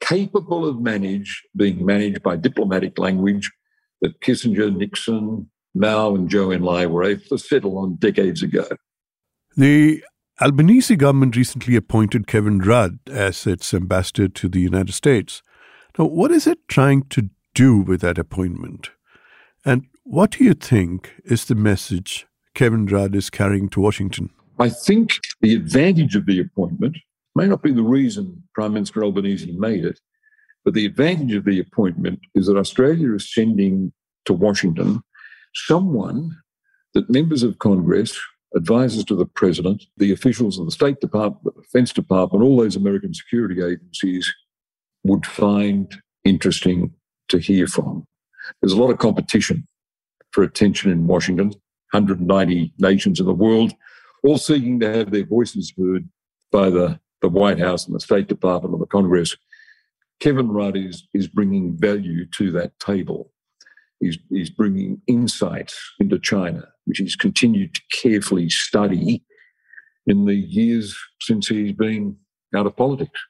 capable 0.00 0.66
of 0.66 0.80
manage 0.80 1.42
being 1.56 1.84
managed 1.84 2.22
by 2.22 2.36
diplomatic 2.36 2.98
language 2.98 3.50
that 4.00 4.20
Kissinger, 4.20 4.74
Nixon, 4.74 5.50
Mao, 5.74 6.14
and 6.14 6.28
Zhou 6.28 6.56
Enlai 6.56 6.88
were 6.88 7.04
able 7.04 7.24
to 7.28 7.38
settle 7.38 7.78
on 7.78 7.96
decades 7.96 8.42
ago. 8.42 8.66
The 9.56 10.02
Albanese 10.40 10.96
government 10.96 11.36
recently 11.36 11.76
appointed 11.76 12.26
Kevin 12.26 12.58
Rudd 12.58 12.98
as 13.10 13.46
its 13.46 13.72
ambassador 13.72 14.28
to 14.28 14.48
the 14.48 14.60
United 14.60 14.92
States. 14.92 15.42
Now, 15.98 16.06
what 16.06 16.30
is 16.30 16.46
it 16.46 16.58
trying 16.68 17.04
to 17.04 17.30
do 17.54 17.78
with 17.78 18.02
that 18.02 18.18
appointment? 18.18 18.90
And 19.64 19.86
what 20.04 20.32
do 20.32 20.44
you 20.44 20.54
think 20.54 21.12
is 21.24 21.46
the 21.46 21.54
message 21.54 22.26
Kevin 22.54 22.86
Rudd 22.86 23.16
is 23.16 23.30
carrying 23.30 23.68
to 23.70 23.80
Washington? 23.80 24.30
I 24.58 24.68
think 24.68 25.12
the 25.40 25.54
advantage 25.54 26.16
of 26.16 26.26
the 26.26 26.40
appointment 26.40 26.96
may 27.36 27.46
not 27.46 27.62
be 27.62 27.72
the 27.72 27.82
reason 27.82 28.42
Prime 28.54 28.72
Minister 28.72 29.04
Albanese 29.04 29.52
made 29.52 29.84
it, 29.84 30.00
but 30.64 30.74
the 30.74 30.86
advantage 30.86 31.34
of 31.34 31.44
the 31.44 31.60
appointment 31.60 32.18
is 32.34 32.46
that 32.46 32.56
Australia 32.56 33.14
is 33.14 33.32
sending 33.32 33.92
to 34.24 34.32
Washington 34.32 35.02
someone 35.54 36.36
that 36.94 37.10
members 37.10 37.42
of 37.42 37.58
Congress, 37.58 38.18
advisors 38.54 39.04
to 39.04 39.14
the 39.14 39.26
President, 39.26 39.84
the 39.98 40.12
officials 40.12 40.58
of 40.58 40.64
the 40.64 40.72
State 40.72 40.98
Department, 41.00 41.44
the 41.44 41.62
Defense 41.62 41.92
Department, 41.92 42.42
all 42.42 42.56
those 42.56 42.74
American 42.74 43.12
security 43.12 43.62
agencies 43.62 44.32
would 45.04 45.26
find 45.26 45.94
interesting 46.24 46.92
to 47.28 47.38
hear 47.38 47.66
from. 47.66 48.04
There's 48.60 48.72
a 48.72 48.80
lot 48.80 48.90
of 48.90 48.98
competition 48.98 49.66
for 50.32 50.42
attention 50.42 50.90
in 50.90 51.06
Washington, 51.06 51.48
190 51.92 52.72
nations 52.78 53.20
in 53.20 53.26
the 53.26 53.34
world, 53.34 53.72
all 54.24 54.38
seeking 54.38 54.80
to 54.80 54.92
have 54.92 55.10
their 55.10 55.26
voices 55.26 55.72
heard 55.78 56.08
by 56.50 56.70
the, 56.70 56.98
the 57.22 57.28
White 57.28 57.58
House 57.58 57.86
and 57.86 57.94
the 57.94 58.00
State 58.00 58.28
Department 58.28 58.74
and 58.74 58.82
the 58.82 58.86
Congress. 58.86 59.36
Kevin 60.20 60.48
Rudd 60.48 60.76
is, 60.76 61.06
is 61.12 61.28
bringing 61.28 61.76
value 61.76 62.26
to 62.32 62.50
that 62.52 62.78
table. 62.78 63.32
He's, 64.00 64.18
he's 64.30 64.50
bringing 64.50 65.00
insights 65.06 65.78
into 65.98 66.18
China, 66.18 66.68
which 66.84 66.98
he's 66.98 67.16
continued 67.16 67.74
to 67.74 67.80
carefully 67.92 68.48
study 68.50 69.24
in 70.06 70.24
the 70.24 70.34
years 70.34 70.96
since 71.20 71.48
he's 71.48 71.72
been 71.72 72.16
out 72.54 72.66
of 72.66 72.76
politics. 72.76 73.20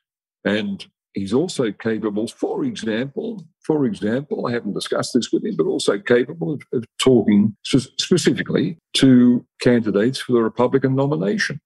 And 0.44 0.85
he's 1.14 1.33
also 1.33 1.72
capable, 1.72 2.29
for 2.29 2.64
example, 2.64 3.46
for 3.64 3.85
example, 3.85 4.46
I 4.46 4.53
haven't 4.53 4.75
discussed 4.75 5.14
this 5.14 5.33
with 5.33 5.44
him, 5.44 5.57
but 5.57 5.66
also 5.66 5.99
capable 5.99 6.53
of, 6.53 6.62
of 6.72 6.85
talking 6.99 7.57
specifically 7.64 8.79
to 8.94 9.44
candidates 9.61 10.20
for 10.20 10.33
the 10.33 10.42
Republican 10.42 10.94
nomination 10.94 11.61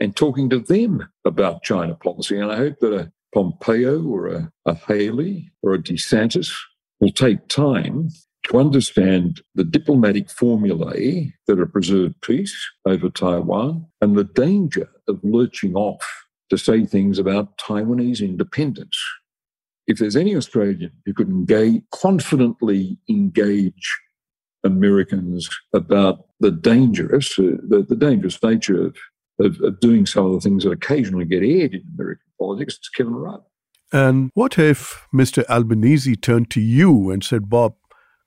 and 0.00 0.16
talking 0.16 0.50
to 0.50 0.58
them 0.58 1.08
about 1.24 1.62
China 1.62 1.94
policy. 1.94 2.38
And 2.38 2.50
I 2.50 2.56
hope 2.56 2.78
that 2.80 2.94
a 2.94 3.12
Pompeo 3.34 4.02
or 4.04 4.28
a, 4.28 4.52
a 4.66 4.74
Haley 4.74 5.50
or 5.62 5.74
a 5.74 5.78
DeSantis 5.78 6.54
will 7.00 7.10
take 7.10 7.48
time 7.48 8.10
to 8.44 8.58
understand 8.58 9.40
the 9.54 9.64
diplomatic 9.64 10.30
formulae 10.30 11.32
that 11.46 11.58
have 11.58 11.72
preserved 11.72 12.20
peace 12.20 12.54
over 12.86 13.08
Taiwan 13.08 13.86
and 14.00 14.16
the 14.16 14.24
danger 14.24 14.88
of 15.08 15.18
lurching 15.22 15.74
off 15.74 16.06
to 16.50 16.58
say 16.58 16.84
things 16.84 17.18
about 17.18 17.56
Taiwanese 17.58 18.20
independence. 18.20 18.98
If 19.86 19.98
there's 19.98 20.16
any 20.16 20.36
Australian 20.36 20.92
who 21.04 21.14
could 21.14 21.28
engage, 21.28 21.82
confidently 21.90 22.98
engage 23.08 23.98
Americans 24.62 25.48
about 25.74 26.26
the 26.40 26.50
dangerous, 26.50 27.38
uh, 27.38 27.56
the, 27.68 27.84
the, 27.86 27.96
dangerous 27.96 28.42
nature 28.42 28.86
of, 28.86 28.96
of, 29.38 29.60
of, 29.62 29.80
doing 29.80 30.06
some 30.06 30.26
of 30.26 30.32
the 30.32 30.40
things 30.40 30.64
that 30.64 30.70
occasionally 30.70 31.24
get 31.24 31.42
aired 31.42 31.74
in 31.74 31.82
American 31.98 32.26
politics, 32.38 32.76
it's 32.76 32.88
Kevin 32.88 33.14
Rudd. 33.14 33.42
And 33.92 34.30
what 34.34 34.58
if 34.58 35.06
Mr. 35.14 35.44
Albanese 35.48 36.16
turned 36.16 36.50
to 36.50 36.60
you 36.60 37.10
and 37.10 37.22
said, 37.22 37.48
Bob, 37.48 37.74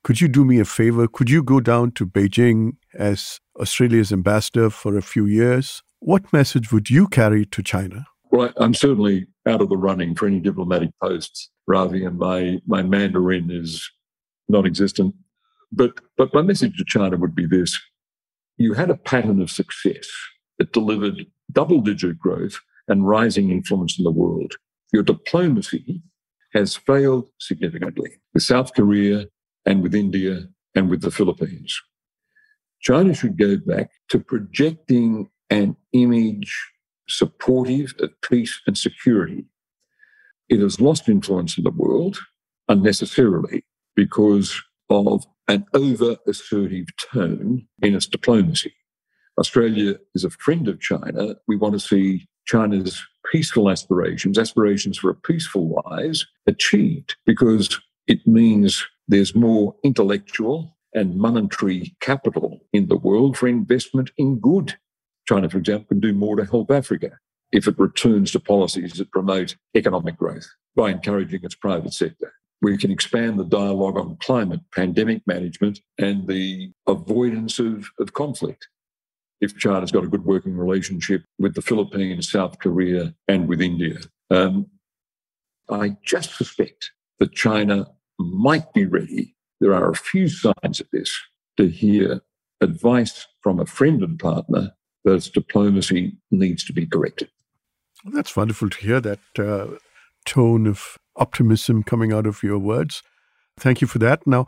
could 0.04 0.20
you 0.20 0.28
do 0.28 0.44
me 0.44 0.58
a 0.60 0.64
favor? 0.64 1.06
Could 1.08 1.28
you 1.28 1.42
go 1.42 1.60
down 1.60 1.92
to 1.92 2.06
Beijing 2.06 2.76
as 2.94 3.40
Australia's 3.60 4.12
ambassador 4.12 4.70
for 4.70 4.96
a 4.96 5.02
few 5.02 5.26
years? 5.26 5.82
What 5.98 6.32
message 6.32 6.72
would 6.72 6.88
you 6.88 7.08
carry 7.08 7.44
to 7.46 7.62
China? 7.62 8.06
Well, 8.30 8.52
I'm 8.56 8.74
certainly 8.74 9.26
out 9.46 9.60
of 9.60 9.68
the 9.68 9.76
running 9.76 10.14
for 10.14 10.26
any 10.26 10.40
diplomatic 10.40 10.90
posts, 11.02 11.50
Ravi, 11.66 12.04
and 12.04 12.18
my, 12.18 12.60
my 12.66 12.82
Mandarin 12.82 13.50
is 13.50 13.90
non 14.48 14.66
existent. 14.66 15.14
But, 15.72 15.92
but 16.16 16.32
my 16.32 16.42
message 16.42 16.76
to 16.78 16.84
China 16.86 17.16
would 17.16 17.34
be 17.34 17.46
this 17.46 17.78
you 18.56 18.72
had 18.74 18.90
a 18.90 18.96
pattern 18.96 19.40
of 19.40 19.50
success 19.50 20.08
that 20.58 20.72
delivered 20.72 21.26
double 21.52 21.80
digit 21.80 22.18
growth 22.18 22.60
and 22.88 23.08
rising 23.08 23.50
influence 23.50 23.98
in 23.98 24.04
the 24.04 24.10
world. 24.10 24.54
Your 24.92 25.02
diplomacy 25.02 26.02
has 26.54 26.76
failed 26.76 27.28
significantly 27.38 28.10
with 28.34 28.42
South 28.42 28.72
Korea 28.74 29.26
and 29.66 29.82
with 29.82 29.94
India 29.94 30.48
and 30.74 30.88
with 30.88 31.02
the 31.02 31.10
Philippines. 31.10 31.80
China 32.80 33.14
should 33.14 33.38
go 33.38 33.56
back 33.56 33.90
to 34.08 34.18
projecting 34.18 35.30
an 35.50 35.76
image 35.92 36.72
supportive 37.08 37.94
of 38.00 38.10
peace 38.22 38.60
and 38.66 38.76
security. 38.78 39.46
It 40.48 40.60
has 40.60 40.80
lost 40.80 41.08
influence 41.08 41.58
in 41.58 41.64
the 41.64 41.70
world 41.70 42.18
unnecessarily 42.68 43.64
because 43.96 44.62
of 44.90 45.26
an 45.48 45.66
over 45.74 46.16
assertive 46.26 46.86
tone 46.96 47.66
in 47.82 47.94
its 47.94 48.06
diplomacy. 48.06 48.74
Australia 49.38 49.96
is 50.14 50.24
a 50.24 50.30
friend 50.30 50.68
of 50.68 50.80
China. 50.80 51.36
We 51.46 51.56
want 51.56 51.74
to 51.74 51.80
see 51.80 52.26
China's 52.46 53.00
peaceful 53.30 53.70
aspirations, 53.70 54.38
aspirations 54.38 54.98
for 54.98 55.10
a 55.10 55.14
peaceful 55.14 55.80
lives, 55.86 56.26
achieved 56.46 57.16
because 57.24 57.80
it 58.06 58.26
means 58.26 58.84
there's 59.06 59.34
more 59.34 59.76
intellectual 59.84 60.76
and 60.94 61.16
monetary 61.16 61.94
capital 62.00 62.60
in 62.72 62.88
the 62.88 62.96
world 62.96 63.36
for 63.36 63.46
investment 63.46 64.10
in 64.16 64.38
good. 64.40 64.76
China, 65.28 65.48
for 65.48 65.58
example, 65.58 65.86
can 65.88 66.00
do 66.00 66.14
more 66.14 66.36
to 66.36 66.44
help 66.44 66.70
Africa 66.70 67.10
if 67.52 67.68
it 67.68 67.78
returns 67.78 68.32
to 68.32 68.40
policies 68.40 68.94
that 68.94 69.10
promote 69.10 69.56
economic 69.76 70.16
growth 70.16 70.48
by 70.74 70.90
encouraging 70.90 71.40
its 71.42 71.54
private 71.54 71.92
sector. 71.92 72.32
We 72.60 72.76
can 72.76 72.90
expand 72.90 73.38
the 73.38 73.44
dialogue 73.44 73.98
on 73.98 74.16
climate, 74.20 74.60
pandemic 74.74 75.22
management, 75.26 75.80
and 75.98 76.26
the 76.26 76.72
avoidance 76.86 77.58
of, 77.58 77.88
of 78.00 78.14
conflict. 78.14 78.68
If 79.40 79.56
China's 79.56 79.92
got 79.92 80.04
a 80.04 80.08
good 80.08 80.24
working 80.24 80.56
relationship 80.56 81.22
with 81.38 81.54
the 81.54 81.62
Philippines, 81.62 82.30
South 82.30 82.58
Korea, 82.58 83.14
and 83.28 83.48
with 83.48 83.60
India, 83.60 83.98
um, 84.30 84.66
I 85.70 85.96
just 86.04 86.36
suspect 86.36 86.92
that 87.18 87.32
China 87.32 87.86
might 88.18 88.72
be 88.72 88.84
ready. 88.84 89.36
There 89.60 89.74
are 89.74 89.90
a 89.90 89.96
few 89.96 90.28
signs 90.28 90.80
of 90.80 90.88
this 90.92 91.16
to 91.56 91.68
hear 91.68 92.20
advice 92.60 93.26
from 93.40 93.60
a 93.60 93.66
friend 93.66 94.02
and 94.02 94.18
partner 94.18 94.72
that 95.04 95.14
its 95.14 95.28
diplomacy 95.28 96.16
needs 96.30 96.64
to 96.64 96.72
be 96.72 96.86
corrected. 96.86 97.28
That's 98.04 98.36
wonderful 98.36 98.70
to 98.70 98.78
hear 98.78 99.00
that 99.00 99.20
uh, 99.38 99.78
tone 100.24 100.66
of 100.66 100.98
optimism 101.16 101.82
coming 101.82 102.12
out 102.12 102.26
of 102.26 102.42
your 102.42 102.58
words. 102.58 103.02
Thank 103.58 103.80
you 103.80 103.86
for 103.86 103.98
that. 103.98 104.26
Now, 104.26 104.46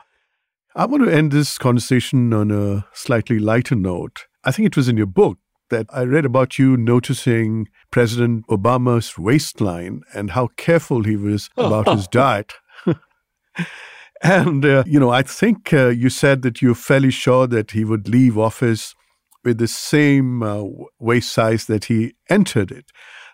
I 0.75 0.87
want 0.87 1.05
to 1.05 1.13
end 1.13 1.33
this 1.33 1.59
conversation 1.59 2.33
on 2.33 2.51
a 2.51 2.87
slightly 2.93 3.39
lighter 3.39 3.75
note. 3.75 4.27
I 4.45 4.53
think 4.53 4.67
it 4.67 4.77
was 4.77 4.89
in 4.89 4.97
your 4.97 5.07
book 5.07 5.39
that 5.69 5.87
I 5.91 6.03
read 6.03 6.25
about 6.25 6.59
you 6.59 6.77
noticing 6.77 7.69
President 7.91 8.47
Obama's 8.49 9.19
waistline 9.19 10.03
and 10.15 10.31
how 10.31 10.49
careful 10.57 11.05
he 11.05 11.17
was 11.17 11.51
about 11.57 11.89
his 11.89 12.09
diet. 12.13 12.55
and, 14.23 14.65
uh, 14.65 14.83
you 14.87 14.99
know, 14.99 15.11
I 15.11 15.23
think 15.23 15.73
uh, 15.73 15.89
you 15.89 16.09
said 16.09 16.43
that 16.43 16.61
you're 16.61 16.75
fairly 16.75 17.11
sure 17.11 17.47
that 17.47 17.73
he 17.73 17.85
would 17.85 18.09
leave 18.09 18.39
office 18.39 18.95
with 19.45 19.59
the 19.59 19.69
same 19.69 20.43
uh, 20.43 20.65
waist 20.99 21.33
size 21.33 21.67
that 21.67 21.87
he 21.87 22.15
entered 22.29 22.71
it. 22.71 22.91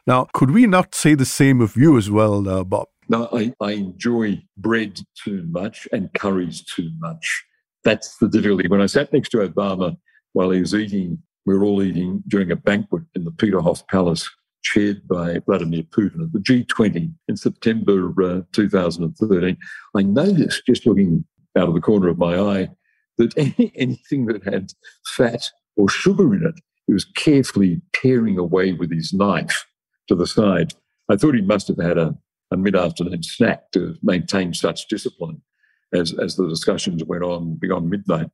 Now, 0.07 0.29
could 0.33 0.51
we 0.51 0.67
not 0.67 0.95
say 0.95 1.15
the 1.15 1.25
same 1.25 1.61
of 1.61 1.77
you 1.77 1.97
as 1.97 2.11
well, 2.11 2.49
uh, 2.49 2.65
Bob? 2.65 2.89
No, 3.09 3.29
I, 3.33 3.53
I 3.61 3.73
enjoy 3.73 4.43
bread 4.57 5.01
too 5.25 5.45
much 5.49 5.87
and 5.93 6.13
curries 6.15 6.63
too 6.65 6.91
much. 6.99 7.45
That's 7.85 8.17
the 8.19 8.29
difficulty. 8.29 8.69
When 8.69 8.81
I 8.81 8.87
sat 8.87 9.13
next 9.13 9.31
to 9.31 9.39
Obama 9.39 9.97
while 10.37 10.51
he 10.51 10.61
was 10.61 10.75
eating, 10.75 11.17
we 11.47 11.57
were 11.57 11.65
all 11.65 11.83
eating 11.83 12.23
during 12.29 12.51
a 12.51 12.57
banquet 12.57 13.05
in 13.15 13.25
the 13.25 13.31
Peterhof 13.31 13.89
Palace, 13.89 14.29
chaired 14.63 15.09
by 15.09 15.39
Vladimir 15.47 15.83
Putin 15.85 16.25
at 16.25 16.33
the 16.35 16.41
G20 16.41 17.11
in 17.27 17.37
September 17.39 18.13
uh, 18.23 18.43
2013. 18.53 19.57
I 19.97 20.03
noticed, 20.03 20.67
just 20.67 20.85
looking 20.85 21.25
out 21.57 21.69
of 21.69 21.75
the 21.75 21.81
corner 21.81 22.09
of 22.09 22.19
my 22.19 22.39
eye, 22.39 22.69
that 23.17 23.33
any, 23.39 23.73
anything 23.77 24.27
that 24.27 24.45
had 24.45 24.73
fat 25.07 25.51
or 25.75 25.89
sugar 25.89 26.35
in 26.35 26.45
it, 26.45 26.61
he 26.87 26.93
was 26.93 27.07
carefully 27.07 27.81
tearing 27.95 28.37
away 28.37 28.75
with 28.75 28.93
his 28.93 29.15
knife 29.15 29.65
to 30.09 30.15
the 30.15 30.27
side. 30.27 30.75
I 31.09 31.17
thought 31.17 31.35
he 31.35 31.41
must 31.41 31.69
have 31.69 31.79
had 31.79 31.97
a 31.97 32.15
a 32.53 32.57
mid-afternoon 32.57 33.23
snack 33.23 33.71
to 33.73 33.97
maintain 34.03 34.55
such 34.55 34.87
discipline 34.89 35.43
as, 35.93 36.17
as 36.19 36.37
the 36.37 36.49
discussions 36.49 37.03
went 37.05 37.25
on 37.25 37.57
beyond 37.57 37.91
midnight. 37.91 38.29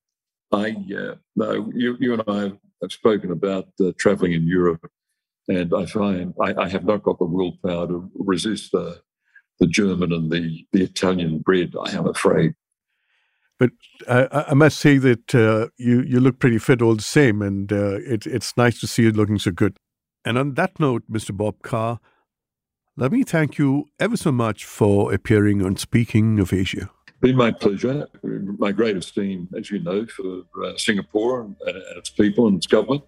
I 0.53 0.77
uh, 0.97 1.15
no, 1.37 1.71
you, 1.75 1.97
you 1.99 2.13
and 2.13 2.23
I 2.29 2.53
have 2.83 2.93
spoken 2.93 3.31
about 3.31 3.69
uh, 3.81 3.93
travelling 3.99 4.33
in 4.33 4.47
Europe, 4.47 4.91
and 5.49 5.73
I 5.75 5.87
find 5.87 6.35
I, 6.41 6.55
I, 6.55 6.69
have 6.69 6.85
not 6.85 7.03
got 7.03 7.19
the 7.19 7.25
willpower 7.25 7.87
to 7.89 8.11
resist 8.15 8.73
the 8.73 9.01
the 9.61 9.67
German 9.67 10.13
and 10.13 10.31
the 10.31 10.67
the 10.73 10.83
Italian 10.83 11.39
bread. 11.39 11.75
I 11.83 11.93
am 11.93 12.07
afraid. 12.07 12.55
But 13.59 13.71
I, 14.09 14.47
I 14.49 14.55
must 14.55 14.79
say 14.79 14.99
that 14.99 15.35
uh, 15.35 15.69
you 15.79 16.03
you 16.03 16.21
look 16.21 16.39
pretty 16.39 16.59
fit 16.59 16.83
all 16.83 16.97
the 16.97 17.03
same, 17.03 17.41
and 17.41 17.73
uh, 17.73 17.99
it, 18.01 18.27
it's 18.27 18.57
nice 18.57 18.79
to 18.81 18.87
see 18.87 19.05
you 19.05 19.13
looking 19.13 19.39
so 19.39 19.53
good. 19.53 19.79
And 20.25 20.37
on 20.37 20.55
that 20.55 20.79
note, 20.79 21.03
Mr. 21.11 21.37
Bob 21.37 21.63
Carr, 21.63 21.99
let 22.97 23.11
me 23.11 23.25
thank 23.25 23.59
you 23.59 23.87
ever 23.99 24.17
so 24.17 24.33
much 24.33 24.65
for 24.65 25.13
appearing 25.15 25.65
on 25.65 25.77
Speaking 25.77 26.39
of 26.39 26.53
Asia. 26.53 26.91
Been 27.23 27.37
my 27.37 27.53
pleasure. 27.53 28.09
My 28.59 28.73
great 28.73 28.97
esteem, 28.97 29.49
as 29.57 29.71
you 29.71 29.79
know, 29.79 30.05
for 30.07 30.43
uh, 30.65 30.77
Singapore 30.77 31.43
and, 31.43 31.55
and, 31.65 31.77
its 31.97 32.11
people 32.11 32.49
and 32.49 32.57
its 32.57 32.67
government. 32.67 33.05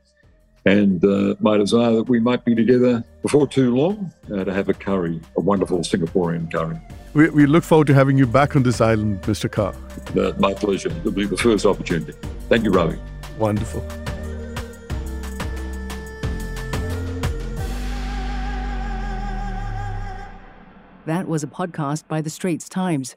And 0.64 1.04
uh, 1.04 1.34
my 1.40 1.56
desire 1.56 1.96
that 1.96 2.08
we 2.08 2.20
might 2.20 2.44
be 2.44 2.54
together 2.54 3.04
before 3.22 3.48
too 3.48 3.74
long 3.74 4.12
uh, 4.32 4.44
to 4.44 4.52
have 4.52 4.68
a 4.68 4.72
curry, 4.72 5.20
a 5.36 5.40
wonderful 5.40 5.80
Singaporean 5.80 6.48
curry. 6.52 6.78
We, 7.12 7.28
we 7.30 7.46
look 7.46 7.64
forward 7.64 7.88
to 7.88 7.94
having 7.94 8.16
you 8.16 8.24
back 8.24 8.54
on 8.54 8.62
this 8.62 8.80
island, 8.80 9.20
Mr. 9.22 9.50
Carr. 9.50 9.74
Uh, 10.16 10.32
my 10.38 10.54
pleasure. 10.54 10.90
It'll 10.90 11.10
be 11.10 11.26
the 11.26 11.36
first 11.36 11.66
opportunity. 11.66 12.12
Thank 12.48 12.62
you, 12.62 12.70
Ravi. 12.70 13.00
Wonderful. 13.36 13.84
That 21.04 21.26
was 21.26 21.42
a 21.42 21.48
podcast 21.48 22.06
by 22.06 22.20
The 22.20 22.30
Straits 22.30 22.68
Times. 22.68 23.16